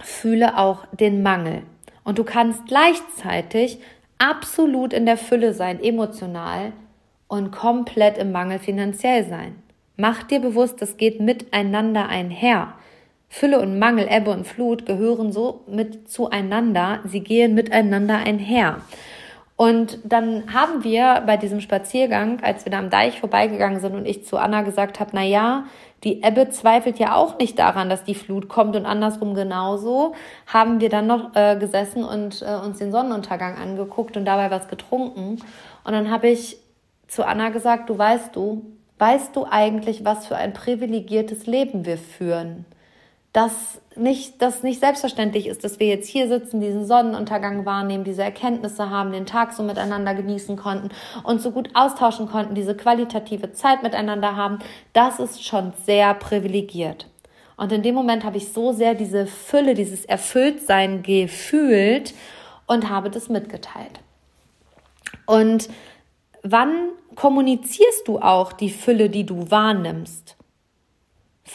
Fühle 0.00 0.58
auch 0.58 0.86
den 0.92 1.22
Mangel. 1.22 1.62
Und 2.04 2.18
du 2.18 2.24
kannst 2.24 2.66
gleichzeitig 2.66 3.78
absolut 4.18 4.92
in 4.92 5.06
der 5.06 5.16
Fülle 5.16 5.52
sein, 5.52 5.82
emotional, 5.82 6.72
und 7.26 7.50
komplett 7.50 8.18
im 8.18 8.32
Mangel 8.32 8.58
finanziell 8.58 9.24
sein. 9.26 9.56
Mach 9.96 10.22
dir 10.22 10.40
bewusst, 10.40 10.80
das 10.82 10.96
geht 10.96 11.20
miteinander 11.20 12.08
einher. 12.08 12.74
Fülle 13.28 13.60
und 13.60 13.78
Mangel, 13.78 14.06
Ebbe 14.08 14.30
und 14.30 14.46
Flut 14.46 14.86
gehören 14.86 15.32
so 15.32 15.62
mit 15.66 16.08
zueinander, 16.08 17.00
sie 17.04 17.20
gehen 17.20 17.54
miteinander 17.54 18.18
einher. 18.18 18.82
Und 19.56 19.98
dann 20.02 20.52
haben 20.52 20.82
wir 20.82 21.22
bei 21.26 21.36
diesem 21.36 21.60
Spaziergang, 21.60 22.42
als 22.42 22.64
wir 22.64 22.72
da 22.72 22.78
am 22.78 22.90
Deich 22.90 23.20
vorbeigegangen 23.20 23.80
sind 23.80 23.94
und 23.94 24.04
ich 24.04 24.24
zu 24.24 24.36
Anna 24.36 24.62
gesagt 24.62 24.98
habe, 24.98 25.10
na 25.12 25.22
ja, 25.22 25.64
die 26.02 26.22
Ebbe 26.22 26.50
zweifelt 26.50 26.98
ja 26.98 27.14
auch 27.14 27.38
nicht 27.38 27.58
daran, 27.58 27.88
dass 27.88 28.04
die 28.04 28.16
Flut 28.16 28.48
kommt 28.48 28.74
und 28.74 28.84
andersrum 28.84 29.34
genauso, 29.34 30.14
haben 30.46 30.80
wir 30.80 30.90
dann 30.90 31.06
noch 31.06 31.34
äh, 31.34 31.56
gesessen 31.56 32.04
und 32.04 32.42
äh, 32.42 32.56
uns 32.56 32.78
den 32.78 32.90
Sonnenuntergang 32.90 33.56
angeguckt 33.56 34.16
und 34.16 34.24
dabei 34.24 34.50
was 34.50 34.68
getrunken. 34.68 35.40
Und 35.84 35.92
dann 35.92 36.10
habe 36.10 36.28
ich 36.28 36.58
zu 37.06 37.24
Anna 37.24 37.50
gesagt, 37.50 37.88
du 37.88 37.96
weißt 37.96 38.34
du, 38.34 38.66
weißt 38.98 39.36
du 39.36 39.46
eigentlich, 39.48 40.04
was 40.04 40.26
für 40.26 40.36
ein 40.36 40.52
privilegiertes 40.52 41.46
Leben 41.46 41.86
wir 41.86 41.98
führen? 41.98 42.64
Dass 43.32 43.80
nicht, 43.96 44.40
dass 44.42 44.62
nicht 44.62 44.80
selbstverständlich 44.80 45.46
ist, 45.46 45.64
dass 45.64 45.78
wir 45.78 45.86
jetzt 45.86 46.08
hier 46.08 46.28
sitzen, 46.28 46.60
diesen 46.60 46.86
Sonnenuntergang 46.86 47.64
wahrnehmen, 47.64 48.04
diese 48.04 48.22
Erkenntnisse 48.22 48.90
haben, 48.90 49.12
den 49.12 49.26
Tag 49.26 49.52
so 49.52 49.62
miteinander 49.62 50.14
genießen 50.14 50.56
konnten 50.56 50.90
und 51.22 51.40
so 51.40 51.50
gut 51.50 51.70
austauschen 51.74 52.26
konnten, 52.26 52.54
diese 52.54 52.76
qualitative 52.76 53.52
Zeit 53.52 53.82
miteinander 53.82 54.36
haben. 54.36 54.58
Das 54.92 55.18
ist 55.18 55.44
schon 55.44 55.72
sehr 55.84 56.14
privilegiert. 56.14 57.08
Und 57.56 57.72
in 57.72 57.82
dem 57.82 57.94
Moment 57.94 58.24
habe 58.24 58.36
ich 58.36 58.52
so 58.52 58.72
sehr 58.72 58.94
diese 58.94 59.26
Fülle, 59.26 59.74
dieses 59.74 60.04
Erfülltsein 60.04 61.02
gefühlt 61.02 62.14
und 62.66 62.90
habe 62.90 63.10
das 63.10 63.28
mitgeteilt. 63.28 64.00
Und 65.26 65.68
wann 66.42 66.88
kommunizierst 67.14 68.08
du 68.08 68.18
auch 68.18 68.52
die 68.52 68.70
Fülle, 68.70 69.08
die 69.08 69.24
du 69.24 69.50
wahrnimmst? 69.50 70.33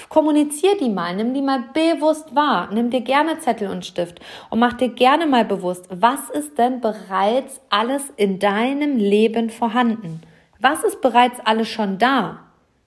Kommunizier 0.08 0.78
die 0.78 0.90
mal, 0.90 1.16
nimm 1.16 1.34
die 1.34 1.42
mal 1.42 1.64
bewusst 1.74 2.36
wahr, 2.36 2.70
nimm 2.72 2.92
dir 2.92 3.02
gerne 3.02 3.40
Zettel 3.40 3.70
und 3.70 3.86
Stift 3.86 4.20
und 4.50 4.60
mach 4.60 4.74
dir 4.74 4.90
gerne 4.90 5.26
mal 5.26 5.46
bewusst, 5.46 5.86
was 5.90 6.30
ist 6.30 6.58
denn 6.60 6.80
bereits 6.80 7.60
alles 7.70 8.14
in 8.16 8.38
deinem 8.38 8.98
Leben 8.98 9.50
vorhanden? 9.50 10.22
Was 10.60 10.84
ist 10.84 11.02
bereits 11.02 11.40
alles 11.44 11.70
schon 11.70 11.98
da? 11.98 12.42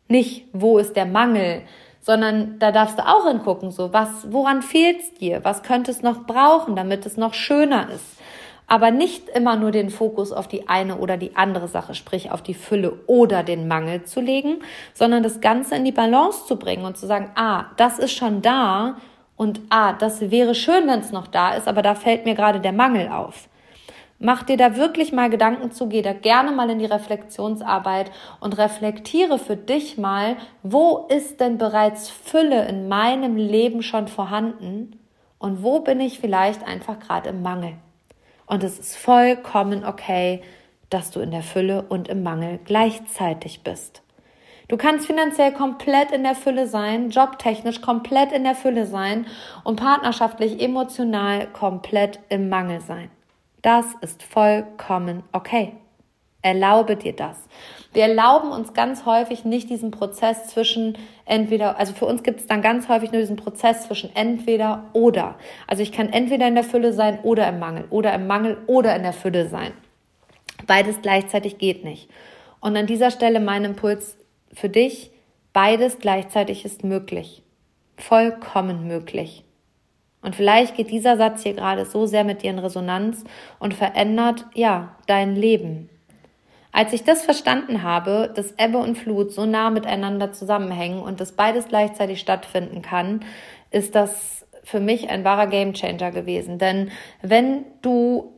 Nicht, 0.06 0.47
wo 0.52 0.78
ist 0.78 0.94
der 0.94 1.06
Mangel, 1.06 1.62
sondern 2.00 2.59
da 2.59 2.71
darfst 2.71 2.99
du 2.99 3.06
auch 3.06 3.26
hingucken, 3.26 3.71
so, 3.71 3.92
was, 3.92 4.30
woran 4.30 4.62
fehlt's 4.62 5.14
dir? 5.14 5.44
Was 5.44 5.62
könnte 5.62 5.90
es 5.90 6.02
noch 6.02 6.26
brauchen, 6.26 6.76
damit 6.76 7.06
es 7.06 7.16
noch 7.16 7.35
schöner 7.35 7.90
ist? 7.90 8.22
Aber 8.73 8.91
nicht 8.91 9.29
immer 9.29 9.57
nur 9.57 9.71
den 9.71 9.91
Fokus 9.91 10.33
auf 10.33 10.49
die 10.49 10.67
eine 10.67 10.97
oder 10.97 11.19
die 11.19 11.37
andere 11.37 11.69
Sache, 11.69 11.95
sprich 11.95 12.31
auf 12.31 12.41
die 12.41 12.55
Fülle 12.55 13.00
oder 13.07 13.43
den 13.43 13.69
Mangel 13.69 14.05
zu 14.05 14.23
legen, 14.23 14.62
sondern 14.95 15.23
das 15.23 15.43
Ganze 15.43 15.76
in 15.76 15.85
die 15.85 15.93
Balance 15.93 16.47
zu 16.47 16.57
bringen 16.57 16.87
und 16.87 16.97
zu 16.97 17.07
sagen, 17.07 17.33
ah, 17.35 17.67
das 17.76 17.99
ist 17.99 18.12
schon 18.12 18.41
da 18.41 18.97
und 19.37 19.61
ah, 19.69 19.93
das 19.93 20.31
wäre 20.31 20.55
schön, 20.55 20.87
wenn 20.87 21.00
es 21.00 21.12
noch 21.12 21.26
da 21.26 21.52
ist, 21.52 21.69
aber 21.69 21.83
da 21.83 21.95
fällt 21.95 22.25
mir 22.25 22.35
gerade 22.35 22.61
der 22.61 22.73
Mangel 22.73 23.09
auf. 23.09 23.47
Mach 24.19 24.43
dir 24.43 24.57
da 24.57 24.75
wirklich 24.75 25.12
mal 25.12 25.29
Gedanken 25.29 25.71
zu, 25.71 25.91
geh 25.91 26.00
da 26.00 26.14
gerne 26.14 26.50
mal 26.50 26.71
in 26.71 26.79
die 26.79 26.87
Reflexionsarbeit 26.87 28.11
und 28.41 28.57
reflektiere 28.57 29.38
für 29.38 29.57
dich 29.59 29.99
mal, 29.99 30.38
wo 30.62 31.09
ist 31.11 31.41
denn 31.41 31.59
bereits 31.59 32.09
Fülle 32.09 32.67
in 32.69 32.88
meinem 32.88 33.37
Leben 33.37 33.83
schon 33.83 34.09
vorhanden 34.09 34.99
und 35.38 35.62
wo 35.62 35.81
bin 35.81 36.00
ich 36.00 36.21
vielleicht 36.21 36.67
einfach 36.67 36.99
gerade 37.00 37.29
im 37.29 37.43
Mangel. 37.43 37.75
Und 38.52 38.62
es 38.62 38.78
ist 38.78 38.99
vollkommen 38.99 39.82
okay, 39.82 40.42
dass 40.90 41.11
du 41.11 41.21
in 41.21 41.30
der 41.30 41.42
Fülle 41.42 41.87
und 41.88 42.09
im 42.09 42.23
Mangel 42.23 42.61
gleichzeitig 42.62 43.62
bist. 43.62 44.02
Du 44.68 44.76
kannst 44.76 45.06
finanziell 45.06 45.54
komplett 45.54 46.11
in 46.11 46.23
der 46.23 46.35
Fülle 46.35 46.66
sein, 46.66 47.09
jobtechnisch 47.09 47.80
komplett 47.80 48.30
in 48.30 48.44
der 48.44 48.54
Fülle 48.54 48.85
sein 48.85 49.26
und 49.64 49.76
partnerschaftlich, 49.76 50.61
emotional 50.61 51.47
komplett 51.47 52.21
im 52.28 52.50
Mangel 52.50 52.82
sein. 52.82 53.11
Das 53.62 53.87
ist 54.02 54.23
vollkommen 54.23 55.23
okay. 55.32 55.73
Erlaube 56.42 56.97
dir 56.97 57.16
das. 57.16 57.38
Wir 57.92 58.04
erlauben 58.04 58.52
uns 58.52 58.72
ganz 58.72 59.04
häufig 59.04 59.44
nicht 59.44 59.68
diesen 59.68 59.90
Prozess 59.90 60.49
zwischen 60.49 60.96
entweder, 61.26 61.78
also 61.78 61.92
für 61.92 62.06
uns 62.06 62.22
gibt 62.22 62.40
es 62.40 62.46
dann 62.46 62.62
ganz 62.62 62.88
häufig 62.88 63.12
nur 63.12 63.20
diesen 63.20 63.37
Prozess 63.37 63.87
zwischen 63.87 64.14
entweder 64.16 64.84
oder. 64.94 65.34
Also 65.66 65.82
ich 65.82 65.92
kann 65.92 66.08
entweder 66.08 66.49
in 66.49 66.54
der 66.54 66.64
Fülle 66.64 66.92
sein 66.94 67.18
oder 67.22 67.46
im 67.49 67.58
Mangel 67.58 67.84
oder 67.90 68.14
im 68.14 68.26
Mangel 68.26 68.56
oder 68.66 68.96
in 68.96 69.02
der 69.02 69.12
Fülle 69.12 69.49
sein. 69.49 69.72
Beides 70.66 71.02
gleichzeitig 71.02 71.58
geht 71.58 71.84
nicht. 71.84 72.08
Und 72.61 72.76
an 72.76 72.87
dieser 72.87 73.11
Stelle 73.11 73.40
mein 73.40 73.64
Impuls 73.64 74.16
für 74.52 74.68
dich, 74.68 75.11
beides 75.52 75.99
gleichzeitig 75.99 76.64
ist 76.64 76.84
möglich. 76.84 77.42
Vollkommen 77.99 78.87
möglich. 78.87 79.44
Und 80.22 80.37
vielleicht 80.37 80.76
geht 80.76 80.90
dieser 80.90 81.16
Satz 81.16 81.42
hier 81.42 81.54
gerade 81.54 81.84
so 81.84 82.06
sehr 82.06 82.25
mit 82.25 82.42
dir 82.42 82.50
in 82.50 82.61
Resonanz 82.61 83.25
und 83.58 83.75
verändert, 83.75 84.46
ja, 84.54 84.96
dein 85.06 85.34
Leben. 85.34 85.90
Als 86.73 86.95
ich 86.95 87.05
das 87.05 87.23
verstanden 87.23 87.83
habe, 87.83 88.33
dass 88.35 88.55
Ebbe 88.59 88.79
und 88.79 88.97
Flut 88.97 89.31
so 89.31 89.45
nah 89.45 89.69
miteinander 89.69 90.33
zusammenhängen 90.33 91.00
und 91.00 91.21
dass 91.21 91.33
beides 91.33 91.69
gleichzeitig 91.69 92.19
stattfinden 92.19 92.81
kann, 92.81 93.21
ist 93.71 93.95
das 93.95 94.47
für 94.64 94.81
mich 94.81 95.11
ein 95.11 95.25
wahrer 95.25 95.49
Gamechanger 95.49 96.11
gewesen. 96.11 96.59
Denn 96.59 96.91
wenn 97.21 97.64
du 97.83 98.33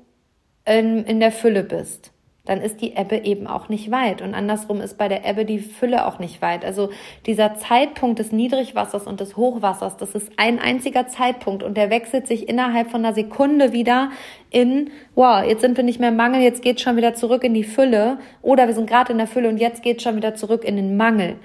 in, 0.65 1.05
in 1.05 1.21
der 1.21 1.31
Fülle 1.31 1.63
bist, 1.63 2.14
dann 2.45 2.61
ist 2.61 2.83
die 2.83 2.95
Ebbe 2.95 3.17
eben 3.25 3.47
auch 3.47 3.69
nicht 3.69 3.91
weit. 3.91 4.21
Und 4.21 4.35
andersrum 4.35 4.81
ist 4.81 4.99
bei 4.99 5.09
der 5.09 5.25
Ebbe 5.25 5.45
die 5.45 5.59
Fülle 5.59 6.07
auch 6.07 6.19
nicht 6.19 6.43
weit. 6.43 6.65
Also 6.65 6.91
dieser 7.25 7.55
Zeitpunkt 7.55 8.19
des 8.19 8.33
Niedrigwassers 8.33 9.07
und 9.07 9.21
des 9.21 9.37
Hochwassers, 9.37 9.97
das 9.97 10.15
ist 10.15 10.31
ein 10.37 10.59
einziger 10.59 11.09
Zeitpunkt 11.09 11.63
und 11.63 11.77
der 11.77 11.91
wechselt 11.91 12.27
sich 12.27 12.49
innerhalb 12.49 12.91
von 12.91 13.05
einer 13.05 13.15
Sekunde 13.15 13.73
wieder 13.73 14.11
in, 14.51 14.91
wow, 15.15 15.43
jetzt 15.43 15.63
sind 15.63 15.77
wir 15.77 15.85
nicht 15.85 16.01
mehr 16.01 16.11
im 16.11 16.17
Mangel, 16.17 16.43
jetzt 16.43 16.63
geht 16.63 16.81
schon 16.81 16.97
wieder 16.97 17.15
zurück 17.15 17.45
in 17.45 17.55
die 17.55 17.65
Fülle 17.65 18.19
oder 18.43 18.67
wir 18.67 18.75
sind 18.75 18.89
gerade 18.89 19.13
in 19.13 19.19
der 19.19 19.27
Fülle 19.27 19.49
und 19.49 19.59
jetzt 19.59 19.83
geht 19.83 20.03
schon 20.03 20.17
wieder 20.17 20.35
zurück 20.35 20.65
in 20.65 20.77
den 20.77 20.97
Mangel. 20.97 21.37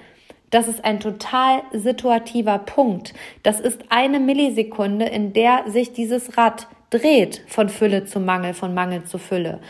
Das 0.50 0.66
ist 0.66 0.84
ein 0.84 1.00
total 1.00 1.62
situativer 1.72 2.58
Punkt. 2.58 3.14
Das 3.44 3.60
ist 3.60 3.84
eine 3.88 4.18
Millisekunde, 4.18 5.06
in 5.06 5.32
der 5.32 5.64
sich 5.68 5.92
dieses 5.92 6.36
Rad 6.36 6.66
dreht 6.90 7.44
von 7.46 7.68
Fülle 7.68 8.04
zu 8.04 8.18
Mangel, 8.18 8.52
von 8.52 8.74
Mangel 8.74 9.04
zu 9.04 9.18
Fülle. 9.18 9.60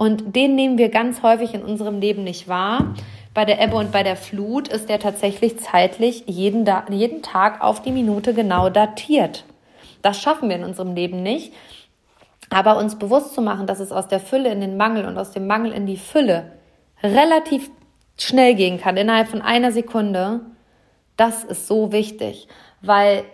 Und 0.00 0.34
den 0.34 0.54
nehmen 0.54 0.78
wir 0.78 0.88
ganz 0.88 1.22
häufig 1.22 1.52
in 1.52 1.62
unserem 1.62 2.00
Leben 2.00 2.24
nicht 2.24 2.48
wahr. 2.48 2.94
Bei 3.34 3.44
der 3.44 3.60
Ebbe 3.60 3.76
und 3.76 3.92
bei 3.92 4.02
der 4.02 4.16
Flut 4.16 4.66
ist 4.66 4.88
der 4.88 4.98
tatsächlich 4.98 5.58
zeitlich 5.58 6.24
jeden, 6.26 6.66
jeden 6.88 7.20
Tag 7.20 7.60
auf 7.60 7.82
die 7.82 7.92
Minute 7.92 8.32
genau 8.32 8.70
datiert. 8.70 9.44
Das 10.00 10.18
schaffen 10.18 10.48
wir 10.48 10.56
in 10.56 10.64
unserem 10.64 10.94
Leben 10.94 11.22
nicht. 11.22 11.52
Aber 12.48 12.78
uns 12.78 12.98
bewusst 12.98 13.34
zu 13.34 13.42
machen, 13.42 13.66
dass 13.66 13.78
es 13.78 13.92
aus 13.92 14.08
der 14.08 14.20
Fülle 14.20 14.50
in 14.50 14.62
den 14.62 14.78
Mangel 14.78 15.04
und 15.04 15.18
aus 15.18 15.32
dem 15.32 15.46
Mangel 15.46 15.72
in 15.72 15.84
die 15.84 15.98
Fülle 15.98 16.52
relativ 17.02 17.70
schnell 18.16 18.54
gehen 18.54 18.80
kann, 18.80 18.96
innerhalb 18.96 19.28
von 19.28 19.42
einer 19.42 19.70
Sekunde, 19.70 20.40
Das 21.18 21.44
ist 21.44 21.66
so 21.66 21.92
wichtig, 21.92 22.48
weil 22.80 23.24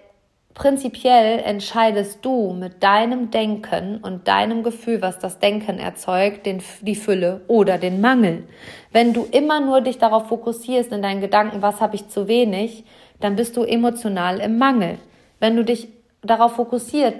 prinzipiell 0.56 1.38
entscheidest 1.40 2.24
du 2.24 2.52
mit 2.52 2.82
deinem 2.82 3.30
Denken 3.30 3.98
und 3.98 4.26
deinem 4.26 4.62
Gefühl, 4.62 5.02
was 5.02 5.18
das 5.18 5.38
Denken 5.38 5.78
erzeugt, 5.78 6.46
den, 6.46 6.62
die 6.80 6.96
Fülle 6.96 7.42
oder 7.46 7.78
den 7.78 8.00
Mangel. 8.00 8.44
Wenn 8.90 9.12
du 9.12 9.26
immer 9.30 9.60
nur 9.60 9.82
dich 9.82 9.98
darauf 9.98 10.28
fokussierst 10.28 10.90
in 10.92 11.02
deinen 11.02 11.20
Gedanken, 11.20 11.62
was 11.62 11.80
habe 11.80 11.94
ich 11.94 12.08
zu 12.08 12.26
wenig, 12.26 12.84
dann 13.20 13.36
bist 13.36 13.56
du 13.56 13.62
emotional 13.62 14.40
im 14.40 14.56
Mangel. 14.58 14.98
Wenn 15.38 15.56
du 15.56 15.64
dich 15.64 15.88
darauf 16.22 16.54
fokussiert, 16.54 17.14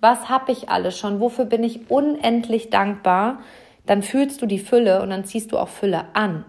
was 0.00 0.28
habe 0.28 0.50
ich 0.50 0.68
alles 0.68 0.98
schon, 0.98 1.20
wofür 1.20 1.44
bin 1.44 1.62
ich 1.62 1.90
unendlich 1.90 2.70
dankbar, 2.70 3.38
dann 3.86 4.02
fühlst 4.02 4.42
du 4.42 4.46
die 4.46 4.58
Fülle 4.58 5.00
und 5.00 5.10
dann 5.10 5.24
ziehst 5.24 5.52
du 5.52 5.58
auch 5.58 5.68
Fülle 5.68 6.06
an. 6.12 6.44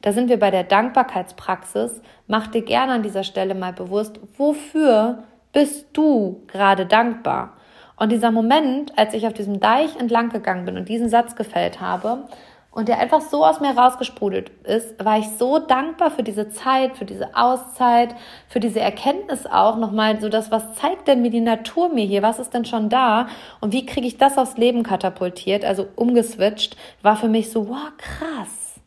Da 0.00 0.12
sind 0.12 0.30
wir 0.30 0.38
bei 0.38 0.50
der 0.50 0.64
Dankbarkeitspraxis. 0.64 2.00
Mach 2.26 2.48
dir 2.48 2.62
gerne 2.62 2.94
an 2.94 3.02
dieser 3.02 3.24
Stelle 3.24 3.54
mal 3.54 3.72
bewusst, 3.72 4.18
wofür 4.36 5.22
bist 5.52 5.86
du 5.92 6.42
gerade 6.46 6.86
dankbar? 6.86 7.56
Und 7.96 8.10
dieser 8.10 8.30
Moment, 8.30 8.98
als 8.98 9.14
ich 9.14 9.26
auf 9.26 9.32
diesem 9.32 9.60
Deich 9.60 9.96
entlang 9.96 10.30
gegangen 10.30 10.64
bin 10.64 10.76
und 10.76 10.88
diesen 10.88 11.08
Satz 11.08 11.36
gefällt 11.36 11.80
habe 11.80 12.26
und 12.72 12.88
der 12.88 12.98
einfach 12.98 13.20
so 13.20 13.44
aus 13.44 13.60
mir 13.60 13.76
rausgesprudelt 13.76 14.50
ist, 14.64 15.04
war 15.04 15.18
ich 15.18 15.28
so 15.38 15.58
dankbar 15.58 16.10
für 16.10 16.22
diese 16.22 16.48
Zeit, 16.48 16.96
für 16.96 17.04
diese 17.04 17.36
Auszeit, 17.36 18.14
für 18.48 18.60
diese 18.60 18.80
Erkenntnis 18.80 19.46
auch 19.46 19.76
nochmal 19.76 20.20
so 20.20 20.28
das, 20.28 20.50
was 20.50 20.74
zeigt 20.74 21.06
denn 21.06 21.22
mir 21.22 21.30
die 21.30 21.40
Natur 21.40 21.90
mir 21.90 22.04
hier? 22.04 22.22
Was 22.22 22.38
ist 22.38 22.54
denn 22.54 22.64
schon 22.64 22.88
da? 22.88 23.28
Und 23.60 23.72
wie 23.72 23.86
kriege 23.86 24.06
ich 24.06 24.16
das 24.16 24.38
aufs 24.38 24.56
Leben 24.56 24.82
katapultiert? 24.82 25.64
Also 25.64 25.86
umgeswitcht, 25.94 26.76
war 27.02 27.16
für 27.16 27.28
mich 27.28 27.50
so, 27.50 27.68
wow, 27.68 27.92
krass. 27.98 28.80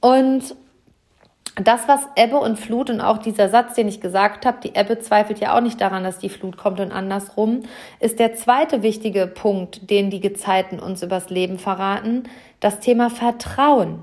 Und 0.00 0.56
das, 1.56 1.88
was 1.88 2.06
Ebbe 2.16 2.36
und 2.36 2.58
Flut 2.58 2.90
und 2.90 3.00
auch 3.00 3.16
dieser 3.16 3.48
Satz, 3.48 3.74
den 3.74 3.88
ich 3.88 4.02
gesagt 4.02 4.44
habe, 4.44 4.58
die 4.62 4.74
Ebbe 4.74 4.98
zweifelt 4.98 5.38
ja 5.40 5.56
auch 5.56 5.62
nicht 5.62 5.80
daran, 5.80 6.04
dass 6.04 6.18
die 6.18 6.28
Flut 6.28 6.58
kommt 6.58 6.80
und 6.80 6.92
andersrum, 6.92 7.62
ist 7.98 8.18
der 8.18 8.34
zweite 8.34 8.82
wichtige 8.82 9.26
Punkt, 9.26 9.90
den 9.90 10.10
die 10.10 10.20
Gezeiten 10.20 10.78
uns 10.78 11.02
übers 11.02 11.30
Leben 11.30 11.58
verraten, 11.58 12.24
das 12.60 12.80
Thema 12.80 13.08
Vertrauen. 13.08 14.00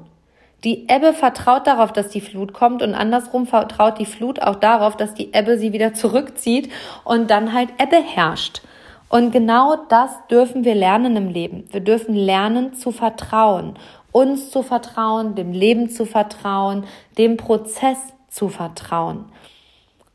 Die 0.64 0.88
Ebbe 0.90 1.14
vertraut 1.14 1.68
darauf, 1.68 1.92
dass 1.94 2.08
die 2.08 2.22
Flut 2.22 2.54
kommt 2.54 2.82
und 2.82 2.96
andersrum 2.96 3.46
vertraut 3.46 4.00
die 4.00 4.06
Flut 4.06 4.42
auch 4.42 4.56
darauf, 4.56 4.98
dass 4.98 5.14
die 5.14 5.34
Ebbe 5.34 5.60
sie 5.60 5.74
wieder 5.74 5.94
zurückzieht 5.94 6.72
und 7.04 7.30
dann 7.30 7.54
halt 7.54 7.70
Ebbe 7.78 7.98
herrscht. 7.98 8.62
Und 9.10 9.32
genau 9.32 9.76
das 9.90 10.10
dürfen 10.32 10.64
wir 10.64 10.74
lernen 10.74 11.16
im 11.16 11.28
Leben. 11.28 11.66
Wir 11.70 11.82
dürfen 11.82 12.16
lernen 12.16 12.74
zu 12.74 12.92
vertrauen 12.92 13.76
uns 14.13 14.50
zu 14.51 14.62
vertrauen, 14.62 15.36
dem 15.36 15.51
Leben 15.51 15.89
zu 15.89 16.06
vertrauen, 16.06 16.86
dem 17.17 17.36
Prozess 17.36 17.97
zu 18.30 18.47
vertrauen. 18.47 19.26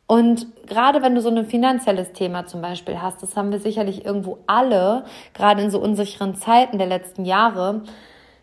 Und 0.06 0.46
gerade 0.66 1.02
wenn 1.02 1.14
du 1.14 1.20
so 1.20 1.28
ein 1.28 1.44
finanzielles 1.44 2.12
Thema 2.12 2.46
zum 2.46 2.62
Beispiel 2.62 3.02
hast, 3.02 3.22
das 3.22 3.36
haben 3.36 3.52
wir 3.52 3.60
sicherlich 3.60 4.06
irgendwo 4.06 4.38
alle, 4.46 5.04
gerade 5.34 5.60
in 5.60 5.70
so 5.70 5.78
unsicheren 5.78 6.34
Zeiten 6.34 6.78
der 6.78 6.86
letzten 6.86 7.26
Jahre, 7.26 7.82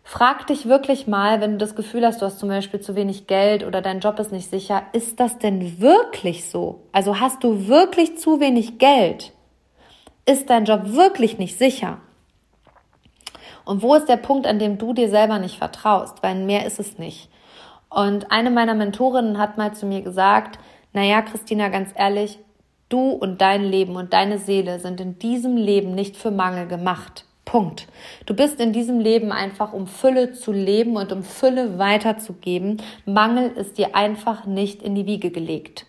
frag 0.04 0.46
dich 0.46 0.68
wirklich 0.68 1.08
mal, 1.08 1.40
wenn 1.40 1.52
du 1.52 1.58
das 1.58 1.74
Gefühl 1.74 2.06
hast, 2.06 2.22
du 2.22 2.26
hast 2.26 2.38
zum 2.38 2.48
Beispiel 2.48 2.78
zu 2.78 2.94
wenig 2.94 3.26
Geld 3.26 3.66
oder 3.66 3.82
dein 3.82 3.98
Job 3.98 4.20
ist 4.20 4.30
nicht 4.30 4.48
sicher, 4.48 4.84
ist 4.92 5.18
das 5.18 5.38
denn 5.38 5.80
wirklich 5.80 6.48
so? 6.48 6.82
Also 6.92 7.18
hast 7.18 7.42
du 7.42 7.66
wirklich 7.66 8.16
zu 8.16 8.38
wenig 8.38 8.78
Geld? 8.78 9.32
Ist 10.24 10.48
dein 10.50 10.66
Job 10.66 10.92
wirklich 10.94 11.38
nicht 11.38 11.58
sicher? 11.58 11.98
Und 13.66 13.82
wo 13.82 13.94
ist 13.96 14.08
der 14.08 14.16
Punkt, 14.16 14.46
an 14.46 14.58
dem 14.58 14.78
du 14.78 14.94
dir 14.94 15.10
selber 15.10 15.38
nicht 15.38 15.58
vertraust? 15.58 16.22
Weil 16.22 16.36
mehr 16.36 16.64
ist 16.64 16.80
es 16.80 16.98
nicht. 16.98 17.28
Und 17.90 18.30
eine 18.30 18.50
meiner 18.50 18.74
Mentorinnen 18.74 19.38
hat 19.38 19.58
mal 19.58 19.74
zu 19.74 19.86
mir 19.86 20.02
gesagt, 20.02 20.58
naja, 20.92 21.20
Christina, 21.20 21.68
ganz 21.68 21.90
ehrlich, 21.94 22.38
du 22.88 23.10
und 23.10 23.40
dein 23.40 23.64
Leben 23.64 23.96
und 23.96 24.12
deine 24.12 24.38
Seele 24.38 24.78
sind 24.78 25.00
in 25.00 25.18
diesem 25.18 25.56
Leben 25.56 25.94
nicht 25.94 26.16
für 26.16 26.30
Mangel 26.30 26.68
gemacht. 26.68 27.24
Punkt. 27.44 27.86
Du 28.24 28.34
bist 28.34 28.60
in 28.60 28.72
diesem 28.72 29.00
Leben 29.00 29.32
einfach, 29.32 29.72
um 29.72 29.88
Fülle 29.88 30.32
zu 30.32 30.52
leben 30.52 30.96
und 30.96 31.12
um 31.12 31.22
Fülle 31.24 31.78
weiterzugeben. 31.78 32.82
Mangel 33.04 33.50
ist 33.50 33.78
dir 33.78 33.96
einfach 33.96 34.46
nicht 34.46 34.80
in 34.80 34.94
die 34.94 35.06
Wiege 35.06 35.30
gelegt. 35.30 35.86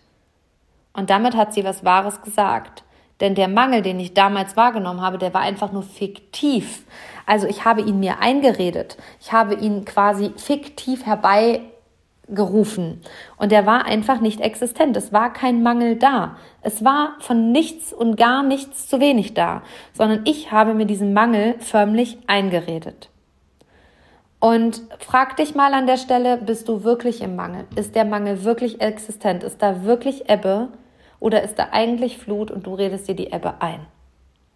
Und 0.92 1.10
damit 1.10 1.36
hat 1.36 1.54
sie 1.54 1.64
was 1.64 1.84
Wahres 1.84 2.22
gesagt. 2.22 2.82
Denn 3.20 3.34
der 3.34 3.48
Mangel, 3.48 3.82
den 3.82 3.98
ich 3.98 4.14
damals 4.14 4.56
wahrgenommen 4.56 5.00
habe, 5.00 5.18
der 5.18 5.34
war 5.34 5.40
einfach 5.40 5.72
nur 5.72 5.82
fiktiv. 5.82 6.84
Also 7.28 7.46
ich 7.46 7.66
habe 7.66 7.82
ihn 7.82 8.00
mir 8.00 8.20
eingeredet. 8.20 8.96
Ich 9.20 9.32
habe 9.32 9.54
ihn 9.54 9.84
quasi 9.84 10.32
fiktiv 10.36 11.04
herbeigerufen. 11.04 13.02
Und 13.36 13.52
der 13.52 13.66
war 13.66 13.84
einfach 13.84 14.22
nicht 14.22 14.40
existent. 14.40 14.96
Es 14.96 15.12
war 15.12 15.30
kein 15.34 15.62
Mangel 15.62 15.96
da. 15.96 16.38
Es 16.62 16.82
war 16.82 17.16
von 17.20 17.52
nichts 17.52 17.92
und 17.92 18.16
gar 18.16 18.42
nichts 18.42 18.88
zu 18.88 18.98
wenig 18.98 19.34
da, 19.34 19.60
sondern 19.92 20.22
ich 20.24 20.52
habe 20.52 20.72
mir 20.72 20.86
diesen 20.86 21.12
Mangel 21.12 21.56
förmlich 21.58 22.16
eingeredet. 22.26 23.10
Und 24.40 24.80
frag 24.98 25.36
dich 25.36 25.54
mal 25.54 25.74
an 25.74 25.86
der 25.86 25.98
Stelle, 25.98 26.38
bist 26.38 26.66
du 26.66 26.82
wirklich 26.82 27.20
im 27.20 27.36
Mangel? 27.36 27.66
Ist 27.76 27.94
der 27.94 28.06
Mangel 28.06 28.44
wirklich 28.44 28.80
existent? 28.80 29.42
Ist 29.42 29.60
da 29.60 29.84
wirklich 29.84 30.30
Ebbe? 30.30 30.68
Oder 31.20 31.42
ist 31.42 31.58
da 31.58 31.68
eigentlich 31.72 32.16
Flut 32.16 32.50
und 32.50 32.66
du 32.66 32.72
redest 32.72 33.06
dir 33.06 33.16
die 33.16 33.32
Ebbe 33.32 33.60
ein? 33.60 33.86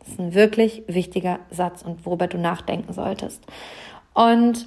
Das 0.02 0.14
ist 0.14 0.20
ein 0.20 0.34
wirklich 0.34 0.82
wichtiger 0.88 1.38
Satz 1.50 1.82
und 1.82 2.04
worüber 2.04 2.26
du 2.26 2.36
nachdenken 2.36 2.92
solltest. 2.92 3.44
Und 4.14 4.66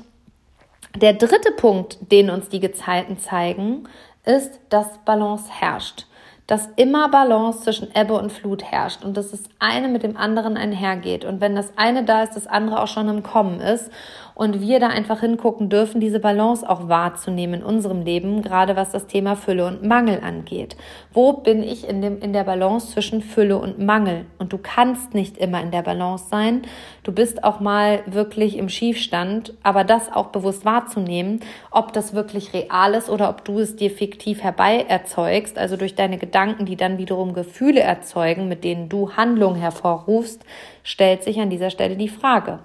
der 0.95 1.13
dritte 1.13 1.51
Punkt, 1.51 1.97
den 2.11 2.29
uns 2.29 2.47
die 2.47 2.61
Gezeiten 2.61 3.17
zeigen, 3.17 3.87
ist, 4.23 4.59
dass 4.69 4.97
Balance 4.99 5.49
herrscht. 5.51 6.07
Dass 6.47 6.69
immer 6.77 7.09
Balance 7.09 7.61
zwischen 7.61 7.89
Ebbe 7.95 8.13
und 8.13 8.31
Flut 8.31 8.63
herrscht 8.63 9.03
und 9.03 9.17
dass 9.17 9.31
das 9.31 9.43
eine 9.59 9.87
mit 9.87 10.03
dem 10.03 10.15
anderen 10.15 10.57
einhergeht. 10.57 11.25
Und 11.25 11.41
wenn 11.41 11.55
das 11.55 11.75
eine 11.75 12.05
da 12.05 12.23
ist, 12.23 12.35
das 12.35 12.47
andere 12.47 12.81
auch 12.81 12.87
schon 12.87 13.09
im 13.09 13.23
Kommen 13.23 13.59
ist 13.59 13.91
und 14.35 14.59
wir 14.59 14.81
da 14.81 14.89
einfach 14.89 15.21
hingucken 15.21 15.69
dürfen, 15.69 16.01
diese 16.01 16.19
Balance 16.19 16.69
auch 16.69 16.89
wahrzunehmen 16.89 17.61
in 17.61 17.65
unserem 17.65 18.01
Leben, 18.01 18.41
gerade 18.41 18.75
was 18.75 18.91
das 18.91 19.07
Thema 19.07 19.37
Fülle 19.37 19.65
und 19.65 19.83
Mangel 19.83 20.19
angeht. 20.21 20.75
Wo 21.13 21.31
bin 21.31 21.63
ich 21.63 21.87
in, 21.87 22.01
dem, 22.01 22.19
in 22.19 22.33
der 22.33 22.43
Balance 22.43 22.91
zwischen 22.91 23.21
Fülle 23.21 23.57
und 23.57 23.79
Mangel? 23.79 24.25
Und 24.37 24.51
du 24.51 24.57
kannst 24.57 25.13
nicht 25.13 25.37
immer 25.37 25.61
in 25.61 25.71
der 25.71 25.83
Balance 25.83 26.25
sein. 26.29 26.63
Du 27.03 27.13
bist 27.13 27.45
auch 27.45 27.61
mal 27.61 28.03
wirklich 28.07 28.57
im 28.57 28.67
Schiefstand, 28.67 29.53
aber 29.63 29.85
das 29.85 30.11
auch 30.11 30.27
bewusst 30.27 30.65
wahrzunehmen, 30.65 31.39
ob 31.71 31.93
das 31.93 32.13
wirklich 32.13 32.53
real 32.53 32.93
ist 32.93 33.09
oder 33.09 33.29
ob 33.29 33.45
du 33.45 33.59
es 33.59 33.77
dir 33.77 33.89
fiktiv 33.89 34.43
herbei 34.43 34.85
erzeugst, 34.85 35.57
also 35.57 35.77
durch 35.77 35.95
deine 35.95 36.17
Gedanken, 36.17 36.65
die 36.65 36.75
dann 36.75 36.97
wiederum 36.97 37.33
Gefühle 37.33 37.79
erzeugen, 37.79 38.49
mit 38.49 38.65
denen 38.65 38.89
du 38.89 39.13
Handlungen 39.13 39.55
hervorrufst, 39.61 40.43
stellt 40.83 41.23
sich 41.23 41.39
an 41.39 41.49
dieser 41.49 41.69
Stelle 41.69 41.95
die 41.95 42.09
Frage. 42.09 42.59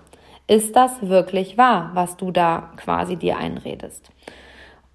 Ist 0.51 0.75
das 0.75 1.01
wirklich 1.01 1.57
wahr, 1.59 1.93
was 1.95 2.17
du 2.17 2.33
da 2.33 2.71
quasi 2.77 3.15
dir 3.15 3.39
einredest? 3.39 4.11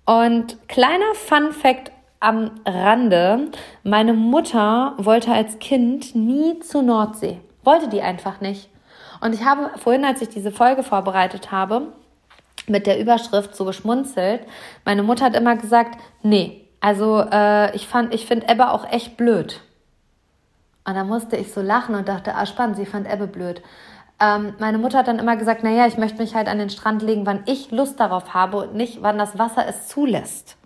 Und 0.05 0.57
kleiner 0.67 1.13
Fun 1.13 1.53
fact 1.53 1.93
am 2.19 2.51
Rande. 2.65 3.51
Meine 3.81 4.11
Mutter 4.11 4.95
wollte 4.97 5.31
als 5.31 5.57
Kind 5.59 6.13
nie 6.13 6.59
zur 6.59 6.81
Nordsee. 6.81 7.39
Wollte 7.63 7.87
die 7.87 8.01
einfach 8.01 8.41
nicht. 8.41 8.67
Und 9.21 9.33
ich 9.33 9.45
habe 9.45 9.71
vorhin, 9.79 10.03
als 10.03 10.21
ich 10.21 10.27
diese 10.27 10.51
Folge 10.51 10.83
vorbereitet 10.83 11.53
habe, 11.53 11.83
mit 12.67 12.85
der 12.85 12.99
Überschrift 12.99 13.55
so 13.55 13.63
geschmunzelt. 13.63 14.41
Meine 14.83 15.03
Mutter 15.03 15.23
hat 15.23 15.37
immer 15.37 15.55
gesagt, 15.55 15.97
nee, 16.21 16.67
also 16.81 17.21
äh, 17.31 17.73
ich 17.73 17.87
fand, 17.87 18.13
ich 18.13 18.25
finde 18.25 18.49
Ebbe 18.49 18.71
auch 18.71 18.91
echt 18.91 19.15
blöd. 19.15 19.61
Und 20.83 20.95
da 20.95 21.05
musste 21.05 21.37
ich 21.37 21.53
so 21.53 21.61
lachen 21.61 21.95
und 21.95 22.09
dachte, 22.09 22.35
ah 22.35 22.45
spannend, 22.45 22.75
sie 22.75 22.85
fand 22.85 23.09
Ebbe 23.09 23.27
blöd. 23.27 23.61
Ähm, 24.25 24.53
meine 24.59 24.77
Mutter 24.77 24.99
hat 24.99 25.07
dann 25.07 25.19
immer 25.19 25.35
gesagt, 25.35 25.63
naja, 25.63 25.87
ich 25.87 25.97
möchte 25.97 26.21
mich 26.21 26.35
halt 26.35 26.47
an 26.47 26.57
den 26.57 26.69
Strand 26.69 27.01
legen, 27.01 27.25
wann 27.25 27.43
ich 27.45 27.71
Lust 27.71 27.99
darauf 27.99 28.33
habe 28.33 28.57
und 28.57 28.75
nicht, 28.75 29.01
wann 29.01 29.17
das 29.17 29.37
Wasser 29.37 29.65
es 29.67 29.87
zulässt. 29.87 30.57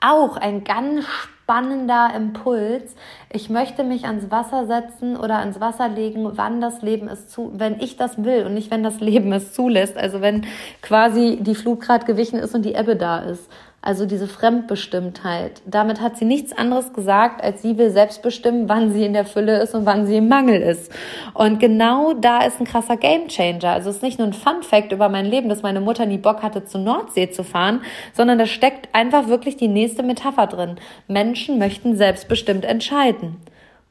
Auch 0.00 0.36
ein 0.36 0.64
ganz 0.64 1.04
spannender 1.06 2.10
Impuls. 2.14 2.94
Ich 3.32 3.50
möchte 3.50 3.82
mich 3.82 4.04
ans 4.04 4.30
Wasser 4.30 4.66
setzen 4.66 5.16
oder 5.16 5.38
ans 5.38 5.60
Wasser 5.60 5.88
legen, 5.88 6.30
wann 6.36 6.60
das 6.60 6.82
Leben 6.82 7.08
es 7.08 7.28
zu, 7.28 7.52
wenn 7.54 7.80
ich 7.80 7.96
das 7.96 8.22
will 8.22 8.46
und 8.46 8.54
nicht, 8.54 8.70
wenn 8.70 8.82
das 8.82 9.00
Leben 9.00 9.32
es 9.32 9.52
zulässt. 9.52 9.96
Also 9.96 10.20
wenn 10.20 10.46
quasi 10.82 11.38
die 11.40 11.54
Flut 11.54 11.80
gerade 11.80 12.04
gewichen 12.04 12.38
ist 12.38 12.54
und 12.54 12.64
die 12.64 12.74
Ebbe 12.74 12.96
da 12.96 13.18
ist. 13.18 13.50
Also 13.80 14.06
diese 14.06 14.26
Fremdbestimmtheit. 14.26 15.62
Damit 15.64 16.00
hat 16.00 16.16
sie 16.16 16.24
nichts 16.24 16.52
anderes 16.52 16.92
gesagt, 16.92 17.42
als 17.44 17.62
sie 17.62 17.78
will 17.78 17.90
selbst 17.90 18.22
bestimmen, 18.22 18.68
wann 18.68 18.92
sie 18.92 19.04
in 19.04 19.12
der 19.12 19.24
Fülle 19.24 19.62
ist 19.62 19.72
und 19.72 19.86
wann 19.86 20.04
sie 20.04 20.16
im 20.16 20.26
Mangel 20.26 20.60
ist. 20.60 20.92
Und 21.32 21.60
genau 21.60 22.12
da 22.12 22.44
ist 22.44 22.58
ein 22.58 22.66
krasser 22.66 22.96
Gamechanger. 22.96 23.70
Also 23.70 23.90
es 23.90 23.96
ist 23.96 24.02
nicht 24.02 24.18
nur 24.18 24.26
ein 24.26 24.32
Fun 24.32 24.64
Fact 24.64 24.90
über 24.90 25.08
mein 25.08 25.26
Leben, 25.26 25.48
dass 25.48 25.62
meine 25.62 25.80
Mutter 25.80 26.06
nie 26.06 26.18
Bock 26.18 26.42
hatte, 26.42 26.64
zur 26.64 26.80
Nordsee 26.80 27.30
zu 27.30 27.44
fahren, 27.44 27.82
sondern 28.12 28.38
da 28.38 28.46
steckt 28.46 28.92
einfach 28.94 29.28
wirklich 29.28 29.56
die 29.56 29.68
nächste 29.68 30.02
Metapher 30.02 30.48
drin. 30.48 30.76
Menschen 31.06 31.58
möchten 31.58 31.96
selbstbestimmt 31.96 32.64
entscheiden. 32.64 33.36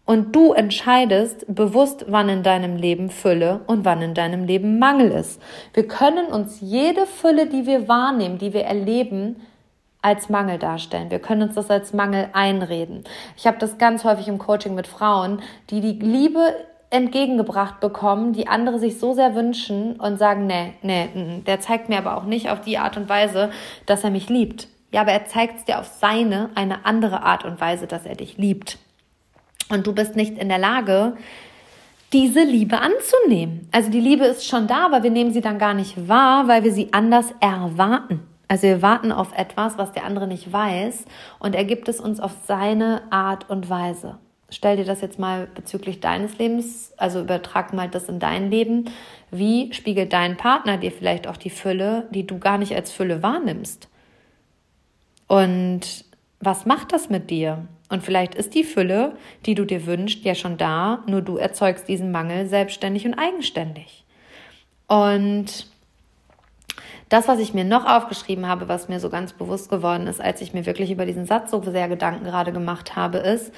Und 0.06 0.36
du 0.36 0.52
entscheidest 0.54 1.46
bewusst, 1.54 2.06
wann 2.10 2.28
in 2.30 2.44
deinem 2.44 2.76
Leben 2.76 3.10
Fülle 3.10 3.62
und 3.68 3.84
wann 3.86 4.02
in 4.02 4.14
deinem 4.14 4.46
Leben 4.46 4.80
Mangel 4.80 5.12
ist. 5.12 5.42
Wir 5.74 5.88
können 5.88 6.28
uns 6.28 6.60
jede 6.60 7.06
Fülle, 7.06 7.48
die 7.48 7.66
wir 7.66 7.88
wahrnehmen, 7.88 8.38
die 8.38 8.54
wir 8.54 8.64
erleben, 8.64 9.38
als 10.08 10.30
Mangel 10.30 10.58
darstellen. 10.58 11.12
Wir 11.12 11.20
können 11.20 11.42
uns 11.42 11.56
das 11.56 11.70
als 11.70 11.92
Mangel 11.92 12.30
einreden. 12.32 13.04
Ich 13.36 13.46
habe 13.46 13.58
das 13.58 13.78
ganz 13.78 14.06
häufig 14.06 14.30
im 14.30 14.38
Coaching 14.38 14.74
mit 14.74 14.88
Frauen, 14.88 15.42
die 15.70 15.82
die 15.82 16.00
Liebe 16.00 16.56
entgegengebracht 16.90 17.82
bekommen, 17.82 18.32
die 18.32 18.48
andere 18.48 18.80
sich 18.80 19.00
so 19.00 19.14
sehr 19.14 19.36
wünschen 19.36 20.00
und 20.00 20.18
sagen, 20.18 20.48
nee, 20.48 20.76
nee, 20.82 21.10
der 21.46 21.60
zeigt 21.60 21.90
mir 21.90 21.98
aber 21.98 22.16
auch 22.16 22.24
nicht 22.24 22.50
auf 22.50 22.62
die 22.62 22.78
Art 22.78 22.96
und 22.96 23.10
Weise, 23.10 23.52
dass 23.86 24.06
er 24.06 24.10
mich 24.10 24.30
liebt. 24.30 24.70
Ja, 24.94 25.02
aber 25.02 25.12
er 25.12 25.26
zeigt 25.26 25.58
es 25.58 25.66
dir 25.66 25.78
auf 25.78 25.88
seine, 25.88 26.52
eine 26.56 26.86
andere 26.86 27.24
Art 27.24 27.44
und 27.44 27.60
Weise, 27.60 27.86
dass 27.86 28.06
er 28.06 28.16
dich 28.16 28.38
liebt. 28.38 28.78
Und 29.70 29.86
du 29.88 29.94
bist 29.94 30.16
nicht 30.16 30.38
in 30.38 30.48
der 30.48 30.58
Lage, 30.58 31.18
diese 32.14 32.44
Liebe 32.44 32.80
anzunehmen. 32.80 33.68
Also 33.74 33.92
die 33.92 34.00
Liebe 34.00 34.24
ist 34.24 34.48
schon 34.48 34.68
da, 34.68 34.86
aber 34.86 35.04
wir 35.04 35.12
nehmen 35.12 35.34
sie 35.34 35.42
dann 35.42 35.60
gar 35.60 35.74
nicht 35.74 36.08
wahr, 36.08 36.48
weil 36.48 36.64
wir 36.64 36.72
sie 36.72 36.94
anders 36.94 37.34
erwarten. 37.42 38.22
Also 38.48 38.68
wir 38.68 38.82
warten 38.82 39.12
auf 39.12 39.38
etwas, 39.38 39.78
was 39.78 39.92
der 39.92 40.06
andere 40.06 40.28
nicht 40.28 40.52
weiß 40.52 41.06
und 41.40 41.56
er 41.56 41.66
gibt 41.66 41.90
es 41.90 42.00
uns 42.00 42.20
auf 42.20 42.32
seine 42.46 43.02
Art 43.12 43.50
und 43.50 43.70
Weise 43.70 44.18
stell 44.50 44.78
dir 44.78 44.86
das 44.86 45.02
jetzt 45.02 45.20
mal 45.20 45.48
bezüglich 45.54 46.00
deines 46.00 46.38
Lebens, 46.38 46.94
also 46.98 47.22
übertrag 47.22 47.74
mal 47.74 47.90
das 47.90 48.10
in 48.10 48.20
dein 48.20 48.50
Leben. 48.50 48.90
Wie 49.32 49.74
spiegelt 49.74 50.14
dein 50.14 50.38
Partner 50.38 50.78
dir 50.78 50.92
vielleicht 50.92 51.28
auch 51.28 51.38
die 51.38 51.50
Fülle, 51.50 52.08
die 52.12 52.26
du 52.26 52.40
gar 52.40 52.58
nicht 52.58 52.76
als 52.76 52.92
Fülle 52.92 53.24
wahrnimmst? 53.24 53.90
Und 55.28 56.06
was 56.40 56.66
macht 56.66 56.94
das 56.94 57.10
mit 57.10 57.30
dir? 57.30 57.68
Und 57.90 58.04
vielleicht 58.04 58.36
ist 58.36 58.54
die 58.54 58.64
Fülle, 58.64 59.16
die 59.46 59.56
du 59.56 59.66
dir 59.66 59.86
wünschst, 59.86 60.24
ja 60.24 60.36
schon 60.36 60.58
da, 60.58 61.04
nur 61.08 61.22
du 61.22 61.38
erzeugst 61.38 61.88
diesen 61.88 62.12
Mangel 62.12 62.48
selbstständig 62.48 63.06
und 63.06 63.14
eigenständig. 63.14 64.06
Und 64.88 65.68
das, 67.10 67.28
was 67.28 67.40
ich 67.40 67.54
mir 67.54 67.64
noch 67.64 67.86
aufgeschrieben 67.86 68.48
habe, 68.48 68.68
was 68.68 68.90
mir 68.90 69.00
so 69.00 69.10
ganz 69.10 69.34
bewusst 69.34 69.70
geworden 69.70 70.08
ist, 70.08 70.22
als 70.22 70.42
ich 70.42 70.54
mir 70.54 70.66
wirklich 70.66 70.92
über 70.92 71.06
diesen 71.06 71.26
Satz 71.26 71.52
so 71.52 71.62
sehr 71.64 71.88
Gedanken 71.88 72.26
gerade 72.26 72.52
gemacht 72.52 72.96
habe, 72.96 73.20
ist, 73.20 73.54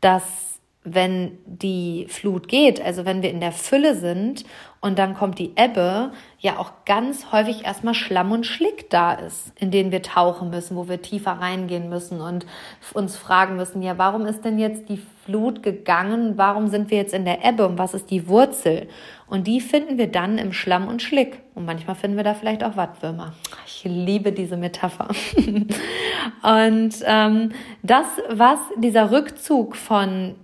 dass 0.00 0.51
wenn 0.84 1.38
die 1.46 2.06
Flut 2.08 2.48
geht, 2.48 2.84
also 2.84 3.04
wenn 3.04 3.22
wir 3.22 3.30
in 3.30 3.40
der 3.40 3.52
Fülle 3.52 3.94
sind 3.94 4.44
und 4.80 4.98
dann 4.98 5.14
kommt 5.14 5.38
die 5.38 5.52
Ebbe, 5.54 6.10
ja 6.40 6.58
auch 6.58 6.72
ganz 6.84 7.30
häufig 7.30 7.64
erstmal 7.64 7.94
Schlamm 7.94 8.32
und 8.32 8.46
Schlick 8.46 8.90
da 8.90 9.12
ist, 9.12 9.52
in 9.60 9.70
denen 9.70 9.92
wir 9.92 10.02
tauchen 10.02 10.50
müssen, 10.50 10.76
wo 10.76 10.88
wir 10.88 11.00
tiefer 11.00 11.32
reingehen 11.32 11.88
müssen 11.88 12.20
und 12.20 12.46
uns 12.94 13.16
fragen 13.16 13.54
müssen, 13.54 13.80
ja, 13.80 13.96
warum 13.96 14.26
ist 14.26 14.44
denn 14.44 14.58
jetzt 14.58 14.88
die 14.88 15.00
Flut 15.24 15.62
gegangen? 15.62 16.32
Warum 16.36 16.66
sind 16.66 16.90
wir 16.90 16.98
jetzt 16.98 17.14
in 17.14 17.24
der 17.24 17.44
Ebbe 17.44 17.64
und 17.64 17.78
was 17.78 17.94
ist 17.94 18.10
die 18.10 18.26
Wurzel? 18.26 18.88
Und 19.28 19.46
die 19.46 19.60
finden 19.60 19.98
wir 19.98 20.08
dann 20.08 20.36
im 20.36 20.52
Schlamm 20.52 20.88
und 20.88 21.00
Schlick. 21.00 21.42
Und 21.54 21.64
manchmal 21.64 21.94
finden 21.94 22.16
wir 22.16 22.24
da 22.24 22.34
vielleicht 22.34 22.64
auch 22.64 22.76
Wattwürmer. 22.76 23.34
Ich 23.64 23.84
liebe 23.84 24.32
diese 24.32 24.56
Metapher. 24.56 25.08
und 25.36 26.94
ähm, 27.04 27.52
das, 27.84 28.06
was 28.28 28.58
dieser 28.78 29.12
Rückzug 29.12 29.76
von 29.76 30.34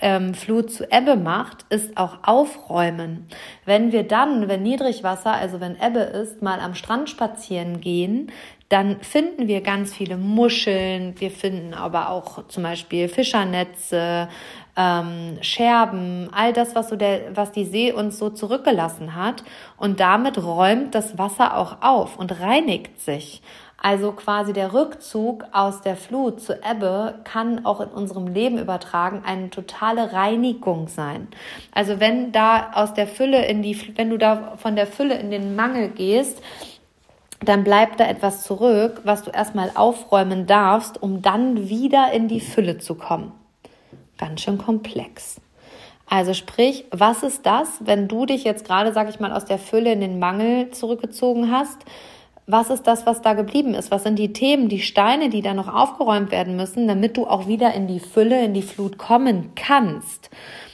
ähm, 0.00 0.34
Flut 0.34 0.70
zu 0.70 0.84
Ebbe 0.90 1.16
macht, 1.16 1.66
ist 1.70 1.96
auch 1.96 2.18
aufräumen. 2.22 3.26
Wenn 3.64 3.92
wir 3.92 4.02
dann, 4.02 4.48
wenn 4.48 4.62
Niedrigwasser, 4.62 5.32
also 5.32 5.60
wenn 5.60 5.76
Ebbe 5.80 6.00
ist, 6.00 6.42
mal 6.42 6.60
am 6.60 6.74
Strand 6.74 7.10
spazieren 7.10 7.80
gehen, 7.80 8.30
dann 8.68 9.00
finden 9.00 9.48
wir 9.48 9.62
ganz 9.62 9.94
viele 9.94 10.18
Muscheln, 10.18 11.14
wir 11.18 11.30
finden 11.30 11.72
aber 11.72 12.10
auch 12.10 12.46
zum 12.48 12.62
Beispiel 12.62 13.08
Fischernetze, 13.08 14.28
ähm, 14.76 15.38
Scherben, 15.40 16.28
all 16.32 16.52
das, 16.52 16.74
was 16.74 16.90
so 16.90 16.96
der, 16.96 17.34
was 17.34 17.50
die 17.50 17.64
See 17.64 17.92
uns 17.92 18.18
so 18.18 18.30
zurückgelassen 18.30 19.14
hat. 19.14 19.42
Und 19.78 20.00
damit 20.00 20.42
räumt 20.42 20.94
das 20.94 21.16
Wasser 21.16 21.56
auch 21.56 21.78
auf 21.80 22.18
und 22.18 22.40
reinigt 22.40 23.00
sich. 23.00 23.42
Also 23.80 24.10
quasi 24.10 24.52
der 24.52 24.74
Rückzug 24.74 25.44
aus 25.52 25.80
der 25.82 25.94
Flut 25.94 26.40
zur 26.40 26.56
Ebbe 26.68 27.14
kann 27.22 27.64
auch 27.64 27.80
in 27.80 27.88
unserem 27.88 28.26
Leben 28.26 28.58
übertragen 28.58 29.22
eine 29.24 29.50
totale 29.50 30.12
Reinigung 30.12 30.88
sein. 30.88 31.28
Also 31.72 32.00
wenn 32.00 32.32
da 32.32 32.72
aus 32.74 32.92
der 32.92 33.06
Fülle 33.06 33.46
in 33.46 33.62
die, 33.62 33.96
wenn 33.96 34.10
du 34.10 34.18
da 34.18 34.56
von 34.56 34.74
der 34.74 34.88
Fülle 34.88 35.16
in 35.18 35.30
den 35.30 35.54
Mangel 35.54 35.90
gehst, 35.90 36.42
dann 37.40 37.62
bleibt 37.62 38.00
da 38.00 38.08
etwas 38.08 38.42
zurück, 38.42 39.02
was 39.04 39.22
du 39.22 39.30
erstmal 39.30 39.70
aufräumen 39.76 40.46
darfst, 40.46 41.00
um 41.00 41.22
dann 41.22 41.68
wieder 41.68 42.12
in 42.12 42.26
die 42.26 42.40
Fülle 42.40 42.78
zu 42.78 42.96
kommen. 42.96 43.30
Ganz 44.18 44.40
schön 44.40 44.58
komplex. 44.58 45.40
Also 46.08 46.34
sprich, 46.34 46.86
was 46.90 47.22
ist 47.22 47.46
das, 47.46 47.68
wenn 47.80 48.08
du 48.08 48.26
dich 48.26 48.42
jetzt 48.42 48.64
gerade, 48.64 48.92
sag 48.92 49.08
ich 49.08 49.20
mal, 49.20 49.32
aus 49.32 49.44
der 49.44 49.58
Fülle 49.58 49.92
in 49.92 50.00
den 50.00 50.18
Mangel 50.18 50.70
zurückgezogen 50.70 51.52
hast? 51.52 51.78
Was 52.48 52.70
ist 52.70 52.86
das, 52.86 53.04
was 53.04 53.20
da 53.20 53.34
geblieben 53.34 53.74
ist? 53.74 53.90
Was 53.90 54.02
sind 54.02 54.18
die 54.18 54.32
Themen, 54.32 54.70
die 54.70 54.80
Steine, 54.80 55.28
die 55.28 55.42
da 55.42 55.52
noch 55.52 55.72
aufgeräumt 55.72 56.32
werden 56.32 56.56
müssen, 56.56 56.88
damit 56.88 57.18
du 57.18 57.26
auch 57.26 57.46
wieder 57.46 57.74
in 57.74 57.86
die 57.86 58.00
Fülle, 58.00 58.42
in 58.42 58.54
die 58.54 58.62
Flut 58.62 58.96
kommen 58.96 59.52
kannst? 59.54 60.30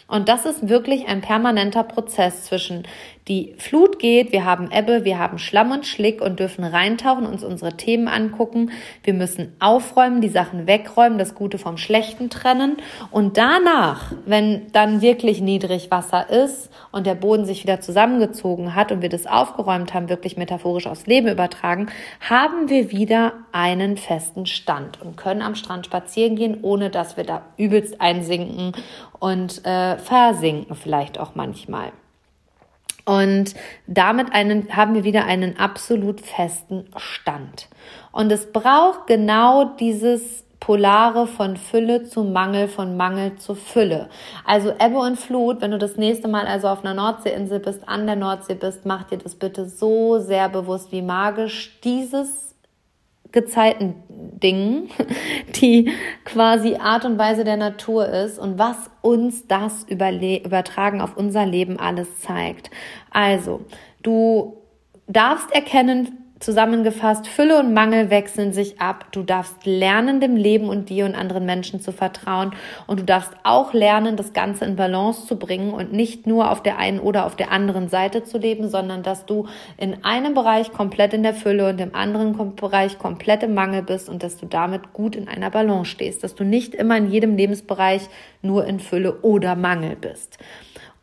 Und 0.07 0.29
das 0.29 0.47
ist 0.47 0.69
wirklich 0.69 1.09
ein 1.09 1.21
permanenter 1.21 1.83
Prozess 1.83 2.45
zwischen 2.45 2.85
die 3.29 3.55
Flut 3.57 3.99
geht, 3.99 4.33
wir 4.33 4.45
haben 4.45 4.71
Ebbe, 4.71 5.07
wir 5.07 5.19
haben 5.19 5.39
Schlamm 5.39 5.71
und 5.71 5.87
Schlick 5.87 6.21
und 6.21 6.41
dürfen 6.41 6.63
reintauchen, 6.63 7.25
uns 7.25 7.43
unsere 7.43 7.75
Themen 7.75 8.07
angucken. 8.07 8.71
Wir 9.03 9.15
müssen 9.15 9.57
aufräumen, 9.61 10.21
die 10.21 10.29
Sachen 10.29 10.67
wegräumen, 10.67 11.17
das 11.17 11.35
Gute 11.35 11.57
vom 11.57 11.79
Schlechten 11.79 12.29
trennen. 12.29 12.77
Und 13.11 13.39
danach, 13.39 14.13
wenn 14.27 14.71
dann 14.73 15.01
wirklich 15.01 15.41
niedrig 15.41 15.91
Wasser 15.91 16.29
ist 16.29 16.69
und 16.93 17.07
der 17.07 17.15
Boden 17.15 17.47
sich 17.47 17.63
wieder 17.63 17.81
zusammengezogen 17.81 18.75
hat 18.75 18.93
und 18.93 19.01
wir 19.01 19.09
das 19.09 19.27
aufgeräumt 19.27 19.95
haben, 19.95 20.11
wirklich 20.11 20.37
metaphorisch 20.37 20.87
aufs 20.87 21.07
Leben 21.07 21.29
übertragen, 21.29 21.87
haben 22.21 22.69
wir 22.69 22.91
wieder 22.91 23.33
einen 23.53 23.97
festen 23.97 24.45
Stand 24.45 25.01
und 25.01 25.17
können 25.17 25.41
am 25.41 25.55
Strand 25.55 25.87
spazieren 25.87 26.37
gehen, 26.37 26.59
ohne 26.61 26.91
dass 26.91 27.17
wir 27.17 27.25
da 27.25 27.41
übelst 27.57 28.03
einsinken 28.03 28.73
und 29.19 29.65
äh, 29.65 29.97
versinken 29.97 30.77
vielleicht 30.77 31.19
auch 31.19 31.35
manchmal. 31.35 31.93
Und 33.05 33.55
damit 33.87 34.33
einen, 34.33 34.75
haben 34.75 34.95
wir 34.95 35.05
wieder 35.05 35.27
einen 35.27 35.59
absolut 35.59 36.21
festen 36.21 36.87
Stand. 36.97 37.69
Und 38.13 38.33
es 38.33 38.51
braucht 38.51 39.07
genau 39.07 39.65
dieses 39.79 40.45
Polare 40.65 41.27
von 41.27 41.59
Fülle 41.59 42.05
zu 42.05 42.25
Mangel, 42.25 42.69
von 42.69 42.97
Mangel 42.97 43.37
zu 43.37 43.55
Fülle. 43.55 44.09
Also 44.47 44.71
Ebbe 44.71 44.97
und 44.97 45.19
Flut, 45.19 45.61
wenn 45.61 45.73
du 45.73 45.79
das 45.79 45.99
nächste 45.99 46.27
Mal 46.27 46.47
also 46.47 46.69
auf 46.69 46.83
einer 46.83 46.95
Nordseeinsel 46.95 47.61
bist, 47.61 47.87
an 47.87 48.07
der 48.07 48.17
Nordsee 48.17 48.55
bist, 48.55 48.87
mach 48.87 49.05
dir 49.05 49.19
das 49.19 49.35
bitte 49.35 49.69
so 49.69 50.19
sehr 50.21 50.49
bewusst, 50.49 50.91
wie 50.91 51.03
magisch 51.03 51.79
dieses 51.85 52.54
Gezeiten-Dingen, 53.35 54.89
die 55.61 55.91
quasi 56.25 56.77
Art 56.77 57.05
und 57.05 57.19
Weise 57.19 57.45
der 57.45 57.59
Natur 57.59 58.09
ist 58.09 58.39
und 58.39 58.59
was 58.59 58.77
uns 59.03 59.47
das 59.47 59.85
übertragen 59.85 61.01
auf 61.03 61.17
unser 61.17 61.45
Leben 61.45 61.79
alles 61.79 62.21
zeigt. 62.21 62.71
Also, 63.11 63.61
du 64.03 64.57
darfst 65.07 65.53
erkennen, 65.53 66.24
Zusammengefasst, 66.45 67.27
Fülle 67.27 67.59
und 67.59 67.73
Mangel 67.73 68.11
wechseln 68.11 68.53
sich 68.53 68.79
ab. 68.79 69.07
Du 69.13 69.23
darfst 69.23 69.65
lernen, 69.65 70.21
dem 70.21 70.37
Leben 70.37 70.69
und 70.69 70.91
dir 70.91 71.07
und 71.07 71.15
anderen 71.15 71.47
Menschen 71.47 71.81
zu 71.81 71.91
vertrauen. 71.91 72.53
Und 72.87 73.01
du 73.01 73.05
darfst 73.05 73.33
auch 73.45 73.73
lernen, 73.73 74.19
das 74.19 74.35
Ganze 74.35 74.67
in 74.67 74.77
Balance 74.77 75.27
zu 75.27 75.39
bringen 75.39 75.73
und 75.73 75.95
nicht 75.95 76.27
nur 76.27 76.51
auf 76.51 76.63
der 76.63 76.77
einen 76.77 77.01
oder 77.01 77.25
auf 77.25 77.35
der 77.35 77.51
anderen 77.51 77.89
Seite 77.89 78.25
zu 78.25 78.37
leben, 78.37 78.69
sondern 78.69 79.03
dass 79.03 79.25
du 79.25 79.47
in 79.79 80.05
einem 80.05 80.35
Bereich 80.35 80.71
komplett 80.71 81.15
in 81.15 81.23
der 81.23 81.33
Fülle 81.33 81.71
und 81.71 81.81
im 81.81 81.95
anderen 81.95 82.55
Bereich 82.57 82.99
komplett 82.99 83.43
im 83.43 83.55
Mangel 83.55 83.81
bist 83.81 84.11
und 84.11 84.23
dass 84.23 84.37
du 84.37 84.45
damit 84.45 84.93
gut 84.93 85.17
in 85.17 85.29
einer 85.29 85.49
Balance 85.49 85.91
stehst. 85.91 86.23
Dass 86.23 86.35
du 86.35 86.45
nicht 86.45 86.75
immer 86.75 86.99
in 86.99 87.11
jedem 87.11 87.39
Lebensbereich 87.39 88.03
nur 88.43 88.67
in 88.67 88.81
Fülle 88.81 89.23
oder 89.23 89.57
Mangel 89.57 89.97
bist. 89.97 90.37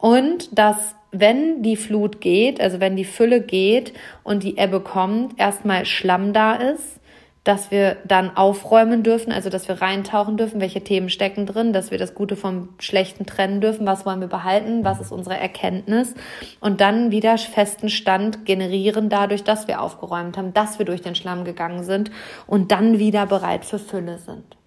Und 0.01 0.57
dass 0.57 0.95
wenn 1.11 1.61
die 1.61 1.75
Flut 1.75 2.21
geht, 2.21 2.59
also 2.59 2.79
wenn 2.79 2.95
die 2.95 3.05
Fülle 3.05 3.41
geht 3.41 3.93
und 4.23 4.43
die 4.43 4.57
Ebbe 4.57 4.79
kommt, 4.79 5.39
erstmal 5.39 5.85
Schlamm 5.85 6.33
da 6.33 6.55
ist, 6.55 6.99
dass 7.43 7.71
wir 7.71 7.97
dann 8.05 8.35
aufräumen 8.35 9.03
dürfen, 9.03 9.31
also 9.31 9.49
dass 9.49 9.67
wir 9.67 9.81
reintauchen 9.81 10.37
dürfen, 10.37 10.61
welche 10.61 10.83
Themen 10.83 11.09
stecken 11.09 11.45
drin, 11.45 11.73
dass 11.73 11.91
wir 11.91 11.97
das 11.97 12.13
Gute 12.13 12.35
vom 12.35 12.69
Schlechten 12.79 13.25
trennen 13.25 13.61
dürfen, 13.61 13.85
was 13.85 14.05
wollen 14.05 14.21
wir 14.21 14.27
behalten, 14.27 14.83
was 14.83 15.01
ist 15.01 15.11
unsere 15.11 15.37
Erkenntnis 15.37 16.13
und 16.59 16.81
dann 16.81 17.11
wieder 17.11 17.37
festen 17.37 17.89
Stand 17.89 18.45
generieren 18.45 19.09
dadurch, 19.09 19.43
dass 19.43 19.67
wir 19.67 19.81
aufgeräumt 19.81 20.37
haben, 20.37 20.53
dass 20.53 20.79
wir 20.79 20.85
durch 20.85 21.01
den 21.01 21.15
Schlamm 21.15 21.43
gegangen 21.43 21.83
sind 21.83 22.11
und 22.45 22.71
dann 22.71 22.99
wieder 22.99 23.25
bereit 23.25 23.65
für 23.65 23.79
Fülle 23.79 24.19
sind. 24.19 24.57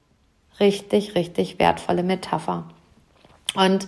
Richtig, 0.61 1.15
richtig 1.15 1.59
wertvolle 1.59 2.03
Metapher. 2.03 2.69
Und 3.55 3.87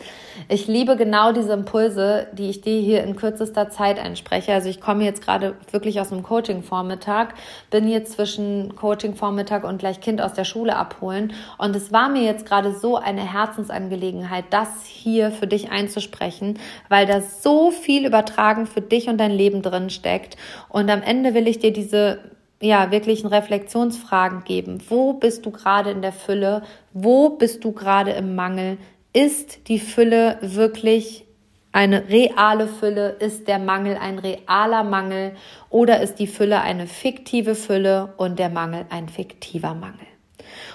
ich 0.49 0.69
liebe 0.69 0.97
genau 0.97 1.33
diese 1.33 1.53
Impulse, 1.53 2.29
die 2.33 2.49
ich 2.49 2.61
dir 2.61 2.81
hier 2.81 3.03
in 3.03 3.17
kürzester 3.17 3.69
Zeit 3.69 3.99
einspreche. 3.99 4.53
Also 4.53 4.69
ich 4.69 4.81
komme 4.81 5.05
jetzt 5.05 5.23
gerade 5.23 5.57
wirklich 5.73 6.01
aus 6.01 6.13
einem 6.13 6.23
Coaching-Vormittag, 6.23 7.35
bin 7.71 7.89
jetzt 7.89 8.13
zwischen 8.13 8.77
Coaching-Vormittag 8.77 9.65
und 9.65 9.79
gleich 9.79 10.01
Kind 10.01 10.23
aus 10.23 10.35
der 10.35 10.45
Schule 10.45 10.77
abholen. 10.77 11.33
Und 11.59 11.75
es 11.75 11.93
war 11.93 12.09
mir 12.09 12.23
jetzt 12.23 12.47
gerade 12.47 12.73
so 12.73 12.97
eine 12.97 13.33
Herzensangelegenheit, 13.33 14.45
das 14.51 14.69
hier 14.85 15.33
für 15.33 15.49
dich 15.49 15.71
einzusprechen, 15.71 16.59
weil 16.89 17.07
da 17.07 17.21
so 17.21 17.73
viel 17.73 18.07
übertragen 18.07 18.67
für 18.67 18.83
dich 18.83 19.09
und 19.09 19.19
dein 19.19 19.33
Leben 19.33 19.63
drin 19.63 19.91
steckt. 19.91 20.37
Und 20.69 20.89
am 20.91 21.03
Ende 21.03 21.35
will 21.35 21.49
ich 21.49 21.59
dir 21.59 21.73
diese 21.73 22.21
ja 22.61 22.91
wirklich 22.91 23.23
ein 23.23 23.29
Reflexionsfragen 23.29 24.45
geben. 24.45 24.83
Wo 24.89 25.13
bist 25.13 25.45
du 25.45 25.51
gerade 25.51 25.91
in 25.91 26.03
der 26.03 26.13
Fülle? 26.13 26.63
Wo 26.93 27.31
bist 27.31 27.65
du 27.65 27.73
gerade 27.73 28.13
im 28.13 28.35
Mangel? 28.35 28.79
Ist 29.17 29.69
die 29.69 29.79
Fülle 29.79 30.37
wirklich 30.43 31.25
eine 31.73 32.11
reale 32.11 32.69
Fülle? 32.69 33.17
Ist 33.19 33.49
der 33.49 33.59
Mangel 33.59 33.97
ein 33.97 34.19
realer 34.19 34.85
Mangel? 34.85 35.35
Oder 35.71 36.03
ist 36.03 36.17
die 36.17 36.27
Fülle 36.27 36.61
eine 36.61 36.87
fiktive 36.87 37.55
Fülle 37.55 38.13
und 38.19 38.39
der 38.39 38.51
Mangel 38.51 38.85
ein 38.91 39.09
fiktiver 39.09 39.73
Mangel? 39.73 40.07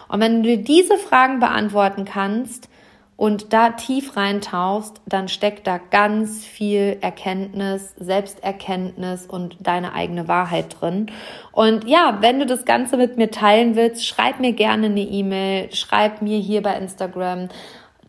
Und 0.08 0.22
wenn 0.22 0.42
du 0.42 0.58
diese 0.58 0.98
Fragen 0.98 1.40
beantworten 1.40 2.04
kannst, 2.04 2.68
und 3.22 3.54
da 3.54 3.70
tief 3.70 4.18
reintauchst, 4.18 5.00
dann 5.06 5.28
steckt 5.28 5.68
da 5.68 5.78
ganz 5.78 6.44
viel 6.44 6.98
Erkenntnis, 7.02 7.94
Selbsterkenntnis 8.00 9.28
und 9.28 9.58
deine 9.60 9.94
eigene 9.94 10.28
Wahrheit 10.28 10.82
drin. 10.82 11.06
Und 11.52 11.88
ja, 11.88 12.18
wenn 12.22 12.40
du 12.40 12.48
das 12.48 12.66
Ganze 12.66 12.98
mit 12.98 13.18
mir 13.18 13.30
teilen 13.30 13.76
willst, 13.76 14.08
schreib 14.08 14.40
mir 14.40 14.54
gerne 14.54 14.88
eine 14.88 15.02
E-Mail, 15.02 15.72
schreib 15.72 16.24
mir 16.24 16.40
hier 16.40 16.64
bei 16.64 16.76
Instagram. 16.76 17.50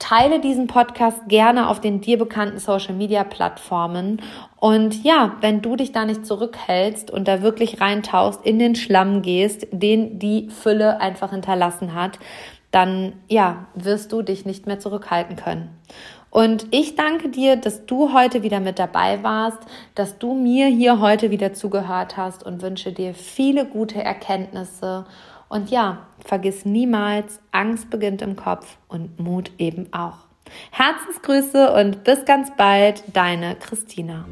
Teile 0.03 0.41
diesen 0.41 0.67
Podcast 0.67 1.29
gerne 1.29 1.69
auf 1.69 1.81
den 1.81 2.01
dir 2.01 2.19
bekannten 2.19 2.59
Social 2.59 2.93
Media 2.95 3.23
Plattformen. 3.23 4.21
Und 4.57 5.05
ja, 5.05 5.37
wenn 5.41 5.63
du 5.63 5.77
dich 5.77 5.93
da 5.93 6.05
nicht 6.05 6.27
zurückhältst 6.27 7.09
und 7.09 7.29
da 7.29 7.41
wirklich 7.41 7.81
reintauchst, 7.81 8.45
in 8.45 8.59
den 8.59 8.75
Schlamm 8.75 9.23
gehst, 9.23 9.69
den 9.71 10.19
die 10.19 10.49
Fülle 10.51 11.01
einfach 11.01 11.31
hinterlassen 11.31 11.95
hat, 11.95 12.19
dann 12.73 13.13
ja, 13.29 13.67
wirst 13.75 14.11
du 14.11 14.23
dich 14.23 14.45
nicht 14.45 14.67
mehr 14.67 14.81
zurückhalten 14.81 15.37
können. 15.37 15.71
Und 16.31 16.67
ich 16.73 16.97
danke 16.97 17.29
dir, 17.29 17.55
dass 17.55 17.87
du 17.87 18.13
heute 18.13 18.43
wieder 18.43 18.59
mit 18.59 18.81
dabei 18.81 19.23
warst, 19.23 19.59
dass 19.95 20.19
du 20.19 20.35
mir 20.35 20.67
hier 20.67 20.99
heute 20.99 21.31
wieder 21.31 21.53
zugehört 21.53 22.17
hast 22.17 22.43
und 22.43 22.61
wünsche 22.61 22.91
dir 22.91 23.15
viele 23.15 23.67
gute 23.67 24.03
Erkenntnisse. 24.03 25.05
Und 25.53 25.71
ja, 25.71 26.07
vergiss 26.25 26.65
niemals, 26.65 27.39
Angst 27.51 27.91
beginnt 27.91 28.23
im 28.23 28.37
Kopf 28.37 28.79
und 28.89 29.21
Mut 29.21 29.51
eben 29.59 29.93
auch. 29.93 30.17
Herzensgrüße 30.71 31.75
und 31.75 32.05
bis 32.05 32.25
ganz 32.25 32.57
bald, 32.57 33.03
deine 33.13 33.57
Christina. 33.57 34.25